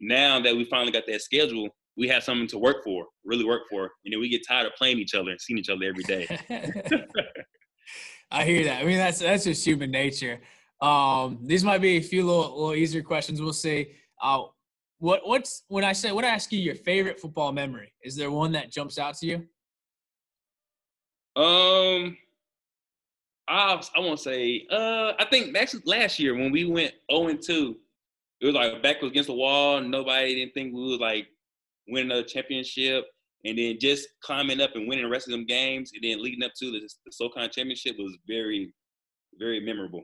now 0.00 0.40
that 0.40 0.56
we 0.56 0.64
finally 0.64 0.92
got 0.92 1.04
that 1.06 1.22
schedule, 1.22 1.68
we 1.96 2.08
have 2.08 2.24
something 2.24 2.48
to 2.48 2.58
work 2.58 2.82
for, 2.82 3.06
really 3.24 3.44
work 3.44 3.62
for. 3.70 3.90
You 4.02 4.10
know, 4.10 4.18
we 4.18 4.28
get 4.28 4.46
tired 4.46 4.66
of 4.66 4.74
playing 4.74 4.98
each 4.98 5.14
other 5.14 5.30
and 5.30 5.40
seeing 5.40 5.58
each 5.58 5.68
other 5.68 5.84
every 5.84 6.02
day. 6.04 6.26
I 8.30 8.44
hear 8.44 8.64
that. 8.64 8.82
I 8.82 8.84
mean, 8.84 8.98
that's 8.98 9.20
that's 9.20 9.44
just 9.44 9.64
human 9.64 9.90
nature. 9.90 10.40
Um, 10.80 11.38
these 11.42 11.62
might 11.64 11.80
be 11.80 11.96
a 11.96 12.00
few 12.00 12.26
little 12.26 12.54
little 12.54 12.74
easier 12.74 13.02
questions. 13.02 13.40
We'll 13.40 13.52
see. 13.52 13.92
Uh, 14.20 14.44
what 14.98 15.20
what's 15.24 15.64
when 15.68 15.84
I 15.84 15.92
say 15.92 16.12
when 16.12 16.24
I 16.24 16.28
ask 16.28 16.50
you 16.52 16.58
your 16.58 16.74
favorite 16.74 17.20
football 17.20 17.52
memory? 17.52 17.92
Is 18.02 18.16
there 18.16 18.30
one 18.30 18.52
that 18.52 18.72
jumps 18.72 18.98
out 18.98 19.14
to 19.18 19.26
you? 19.26 19.36
Um, 21.36 22.16
I 23.48 23.82
I 23.96 24.00
won't 24.00 24.20
say. 24.20 24.66
Uh, 24.70 25.12
I 25.18 25.26
think 25.30 25.56
actually 25.56 25.82
last 25.84 26.18
year 26.18 26.34
when 26.34 26.50
we 26.50 26.64
went 26.64 26.92
zero 27.10 27.24
oh 27.24 27.28
and 27.28 27.42
two, 27.42 27.76
it 28.40 28.46
was 28.46 28.54
like 28.54 28.82
back 28.82 29.02
against 29.02 29.28
the 29.28 29.34
wall. 29.34 29.80
Nobody 29.80 30.34
didn't 30.34 30.54
think 30.54 30.74
we 30.74 30.90
would 30.90 31.00
like 31.00 31.26
win 31.88 32.06
another 32.06 32.22
championship, 32.22 33.04
and 33.44 33.58
then 33.58 33.78
just 33.78 34.08
climbing 34.22 34.60
up 34.60 34.70
and 34.74 34.88
winning 34.88 35.04
the 35.04 35.10
rest 35.10 35.28
of 35.28 35.32
them 35.32 35.46
games, 35.46 35.92
and 35.94 36.02
then 36.02 36.22
leading 36.22 36.42
up 36.42 36.52
to 36.58 36.70
the, 36.70 36.80
the 36.80 37.12
SoCon 37.12 37.50
championship 37.50 37.96
was 37.98 38.16
very, 38.26 38.72
very 39.38 39.60
memorable. 39.60 40.02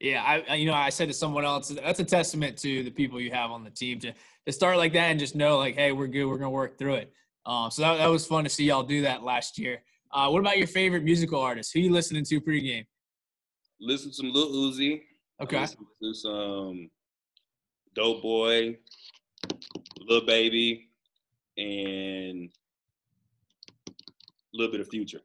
Yeah, 0.00 0.22
I 0.48 0.54
you 0.54 0.66
know 0.66 0.74
I 0.74 0.88
said 0.88 1.08
to 1.08 1.14
someone 1.14 1.44
else 1.44 1.68
that's 1.68 2.00
a 2.00 2.04
testament 2.04 2.56
to 2.58 2.82
the 2.82 2.90
people 2.90 3.20
you 3.20 3.32
have 3.32 3.50
on 3.50 3.64
the 3.64 3.70
team 3.70 3.98
to 4.00 4.14
to 4.46 4.52
start 4.52 4.78
like 4.78 4.94
that 4.94 5.10
and 5.10 5.20
just 5.20 5.34
know 5.34 5.58
like 5.58 5.74
hey 5.74 5.92
we're 5.92 6.06
good 6.06 6.24
we're 6.24 6.38
gonna 6.38 6.50
work 6.50 6.78
through 6.78 6.94
it. 6.94 7.12
Um, 7.44 7.70
so 7.70 7.82
that, 7.82 7.98
that 7.98 8.06
was 8.06 8.26
fun 8.26 8.44
to 8.44 8.50
see 8.50 8.64
y'all 8.64 8.82
do 8.82 9.02
that 9.02 9.22
last 9.22 9.58
year. 9.58 9.82
Uh, 10.12 10.28
what 10.28 10.40
about 10.40 10.58
your 10.58 10.66
favorite 10.66 11.04
musical 11.04 11.40
artist? 11.40 11.72
Who 11.72 11.80
you 11.80 11.92
listening 11.92 12.24
to 12.24 12.40
pregame? 12.40 12.86
Listen 13.80 14.10
to 14.10 14.16
some 14.16 14.32
Lil 14.32 14.50
Uzi. 14.50 15.02
Okay. 15.40 15.60
Listen 15.60 15.86
to 16.02 16.14
some 16.14 16.90
Dope 17.94 18.22
Boy, 18.22 18.76
Lil 20.00 20.26
Baby, 20.26 20.88
and 21.56 22.50
a 23.86 23.92
little 24.52 24.72
bit 24.72 24.80
of 24.80 24.88
Future. 24.88 25.20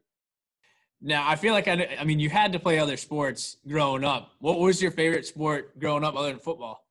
Now, 1.00 1.28
I 1.28 1.36
feel 1.36 1.52
like 1.52 1.68
I, 1.68 1.96
I 2.00 2.04
mean, 2.04 2.18
you 2.18 2.30
had 2.30 2.52
to 2.52 2.58
play 2.58 2.78
other 2.78 2.96
sports 2.96 3.58
growing 3.68 4.04
up. 4.04 4.32
What 4.38 4.58
was 4.58 4.80
your 4.80 4.92
favorite 4.92 5.26
sport 5.26 5.78
growing 5.78 6.04
up 6.04 6.16
other 6.16 6.30
than 6.30 6.38
football? 6.38 6.84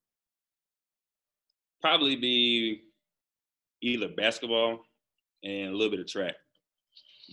Probably 1.81 2.15
be 2.15 2.83
either 3.81 4.09
basketball 4.09 4.81
and 5.43 5.69
a 5.69 5.71
little 5.71 5.91
bit 5.91 5.99
of 5.99 6.07
track. 6.07 6.35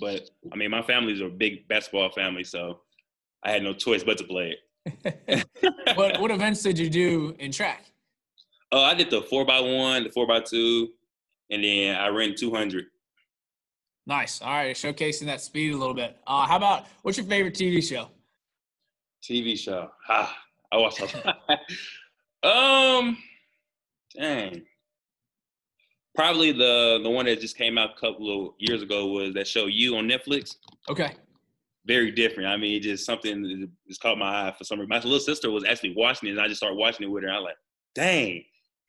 But 0.00 0.30
I 0.52 0.56
mean, 0.56 0.70
my 0.70 0.82
family's 0.82 1.20
a 1.20 1.28
big 1.28 1.68
basketball 1.68 2.10
family, 2.10 2.44
so 2.44 2.80
I 3.44 3.50
had 3.50 3.62
no 3.62 3.74
choice 3.74 4.02
but 4.02 4.18
to 4.18 4.24
play 4.24 4.56
it. 4.56 5.46
what 5.94 6.20
what 6.20 6.30
events 6.30 6.62
did 6.62 6.78
you 6.78 6.90
do 6.90 7.36
in 7.38 7.52
track? 7.52 7.84
Oh, 8.72 8.82
I 8.82 8.94
did 8.94 9.10
the 9.10 9.22
four 9.22 9.44
by 9.44 9.60
one, 9.60 10.04
the 10.04 10.10
four 10.10 10.26
by 10.26 10.40
two, 10.40 10.88
and 11.50 11.62
then 11.62 11.96
I 11.96 12.08
ran 12.08 12.34
two 12.34 12.52
hundred. 12.52 12.86
Nice. 14.06 14.42
All 14.42 14.50
right, 14.50 14.74
showcasing 14.74 15.26
that 15.26 15.40
speed 15.40 15.74
a 15.74 15.76
little 15.76 15.94
bit. 15.94 16.16
Uh, 16.26 16.46
how 16.46 16.56
about 16.56 16.86
what's 17.02 17.16
your 17.16 17.26
favorite 17.26 17.54
TV 17.54 17.82
show? 17.82 18.08
TV 19.22 19.56
show. 19.56 19.90
Ah, 20.08 20.36
I 20.72 20.78
watch 20.78 21.00
a 21.00 21.04
lot. 21.04 21.60
um, 23.02 23.18
dang. 24.16 24.62
Probably 26.14 26.52
the 26.52 27.00
the 27.02 27.10
one 27.10 27.24
that 27.26 27.40
just 27.40 27.56
came 27.56 27.78
out 27.78 27.90
a 27.96 28.00
couple 28.00 28.48
of 28.48 28.54
years 28.58 28.82
ago 28.82 29.06
was 29.06 29.32
that 29.34 29.46
show 29.46 29.66
You 29.66 29.96
on 29.96 30.06
Netflix. 30.06 30.56
Okay. 30.88 31.14
Very 31.86 32.10
different. 32.10 32.48
I 32.48 32.56
mean, 32.56 32.80
just 32.82 33.06
something 33.06 33.42
that 33.42 33.70
just 33.88 34.00
caught 34.00 34.18
my 34.18 34.48
eye 34.48 34.54
for 34.56 34.64
some 34.64 34.78
reason. 34.78 34.90
My 34.90 34.96
little 34.96 35.18
sister 35.18 35.50
was 35.50 35.64
actually 35.64 35.94
watching 35.96 36.28
it, 36.28 36.32
and 36.32 36.40
I 36.40 36.48
just 36.48 36.58
started 36.58 36.76
watching 36.76 37.06
it 37.06 37.10
with 37.10 37.24
her. 37.24 37.30
I 37.30 37.38
was 37.38 37.44
like, 37.44 37.56
dang. 37.94 38.44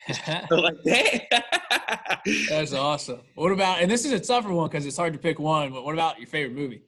like 0.52 0.76
that. 0.84 2.22
That's 2.50 2.74
awesome. 2.74 3.22
What 3.36 3.52
about? 3.52 3.82
And 3.82 3.90
this 3.90 4.06
is 4.06 4.12
a 4.12 4.20
tougher 4.20 4.52
one 4.52 4.70
because 4.70 4.86
it's 4.86 4.98
hard 4.98 5.14
to 5.14 5.20
pick 5.20 5.40
one. 5.40 5.72
But 5.72 5.86
what 5.86 5.94
about 5.94 6.20
your 6.20 6.28
favorite 6.28 6.56
movie? 6.56 6.84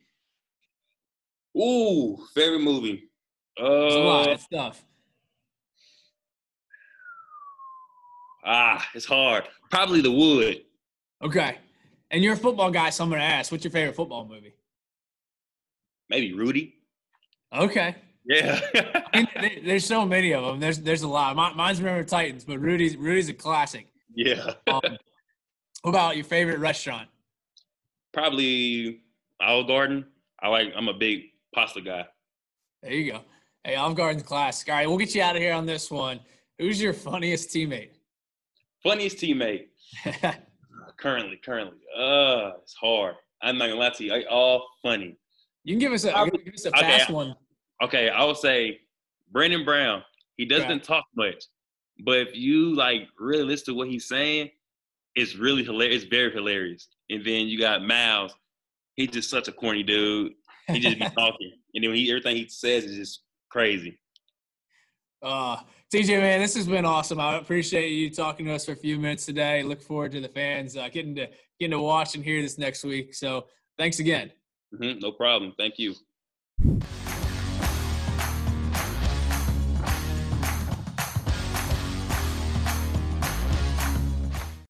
Ooh, 1.57 2.17
favorite 2.33 2.61
movie. 2.61 3.09
Uh, 3.59 3.85
it's 3.85 3.95
a 3.95 3.99
lot. 3.99 4.27
It's 4.27 4.47
tough. 4.47 4.83
Ah, 8.43 8.85
it's 8.93 9.05
hard. 9.05 9.47
Probably 9.75 9.99
The 9.99 10.11
Wood. 10.11 10.61
Okay. 11.21 11.57
And 12.09 12.23
you're 12.23 12.35
a 12.35 12.37
football 12.37 12.71
guy, 12.71 12.89
so 12.91 13.03
I'm 13.03 13.09
going 13.09 13.19
to 13.19 13.25
ask, 13.25 13.51
what's 13.51 13.65
your 13.65 13.71
favorite 13.71 13.93
football 13.93 14.25
movie? 14.25 14.53
Maybe 16.09 16.33
Rudy. 16.33 16.75
Okay. 17.53 17.95
Yeah. 18.25 18.61
I 19.13 19.27
mean, 19.41 19.65
there's 19.65 19.85
so 19.85 20.05
many 20.05 20.33
of 20.33 20.45
them. 20.45 20.61
There's 20.61 20.79
there's 20.79 21.01
a 21.01 21.09
lot. 21.09 21.35
mine's 21.35 21.81
Remember 21.81 22.05
Titans, 22.05 22.45
but 22.45 22.59
Rudy's 22.59 22.95
Rudy's 22.95 23.27
a 23.27 23.33
classic. 23.33 23.87
Yeah. 24.15 24.53
um, 24.67 24.81
what 25.81 25.89
about 25.89 26.15
your 26.15 26.25
favorite 26.25 26.59
restaurant? 26.59 27.09
Probably 28.13 29.01
Olive 29.41 29.67
Garden. 29.67 30.05
I 30.41 30.47
like. 30.47 30.69
I'm 30.75 30.87
a 30.87 30.93
big 30.93 31.23
pasta 31.53 31.81
guy. 31.81 32.05
There 32.81 32.93
you 32.93 33.11
go. 33.11 33.21
Hey, 33.63 33.75
Olive 33.75 33.97
Garden's 33.97 34.23
classic. 34.23 34.69
All 34.69 34.75
right, 34.75 34.87
we'll 34.87 34.97
get 34.97 35.13
you 35.13 35.21
out 35.21 35.35
of 35.35 35.41
here 35.41 35.53
on 35.53 35.65
this 35.65 35.91
one. 35.91 36.21
Who's 36.59 36.81
your 36.81 36.93
funniest 36.93 37.49
teammate? 37.49 37.89
Funniest 38.85 39.17
teammate. 39.17 39.65
currently, 40.97 41.37
currently. 41.43 41.79
Uh, 41.97 42.51
it's 42.61 42.75
hard. 42.75 43.15
I'm 43.41 43.57
not 43.57 43.69
gonna 43.69 43.79
lie 43.79 43.89
to 43.89 44.03
you. 44.03 44.25
All 44.29 44.67
funny. 44.83 45.17
You 45.63 45.73
can 45.73 45.79
give 45.79 45.91
us 45.91 46.03
a, 46.05 46.29
give 46.43 46.53
us 46.53 46.65
a 46.65 46.71
past 46.71 47.05
okay, 47.05 47.13
one. 47.13 47.35
Okay, 47.83 48.09
I 48.09 48.23
would 48.23 48.37
say 48.37 48.81
Brandon 49.31 49.65
Brown. 49.65 50.03
He 50.37 50.45
doesn't 50.45 50.83
talk 50.83 51.05
much, 51.15 51.45
but 52.05 52.19
if 52.19 52.35
you 52.35 52.75
like 52.75 53.07
really 53.17 53.43
listen 53.43 53.73
to 53.73 53.73
what 53.73 53.87
he's 53.87 54.07
saying, 54.07 54.51
it's 55.15 55.35
really 55.35 55.63
hilarious. 55.63 56.03
It's 56.03 56.09
very 56.11 56.31
hilarious. 56.31 56.87
And 57.09 57.25
then 57.25 57.47
you 57.47 57.57
got 57.57 57.83
Miles. 57.83 58.35
He's 58.95 59.09
just 59.09 59.31
such 59.31 59.47
a 59.47 59.51
corny 59.51 59.81
dude. 59.81 60.33
He 60.67 60.79
just 60.79 60.99
be 60.99 61.09
talking, 61.17 61.53
and 61.73 61.83
then 61.83 61.93
he 61.95 62.09
everything 62.11 62.35
he 62.35 62.47
says 62.49 62.83
is 62.83 62.97
just 62.97 63.21
crazy. 63.49 63.97
Uh, 65.23 65.57
TJ, 65.93 66.19
man, 66.19 66.41
this 66.41 66.55
has 66.55 66.67
been 66.67 66.83
awesome. 66.83 67.19
I 67.19 67.35
appreciate 67.35 67.89
you 67.89 68.09
talking 68.09 68.47
to 68.47 68.53
us 68.53 68.65
for 68.65 68.71
a 68.71 68.75
few 68.75 68.97
minutes 68.97 69.25
today. 69.25 69.61
Look 69.61 69.81
forward 69.81 70.11
to 70.13 70.19
the 70.19 70.27
fans 70.29 70.75
uh, 70.75 70.89
getting 70.89 71.15
to 71.15 71.27
getting 71.59 71.71
to 71.71 71.79
watch 71.79 72.15
and 72.15 72.23
hear 72.23 72.41
this 72.41 72.57
next 72.57 72.83
week. 72.83 73.13
So, 73.13 73.45
thanks 73.77 73.99
again. 73.99 74.31
Mm-hmm, 74.73 74.99
no 74.99 75.11
problem. 75.11 75.53
Thank 75.57 75.75
you. 75.77 75.93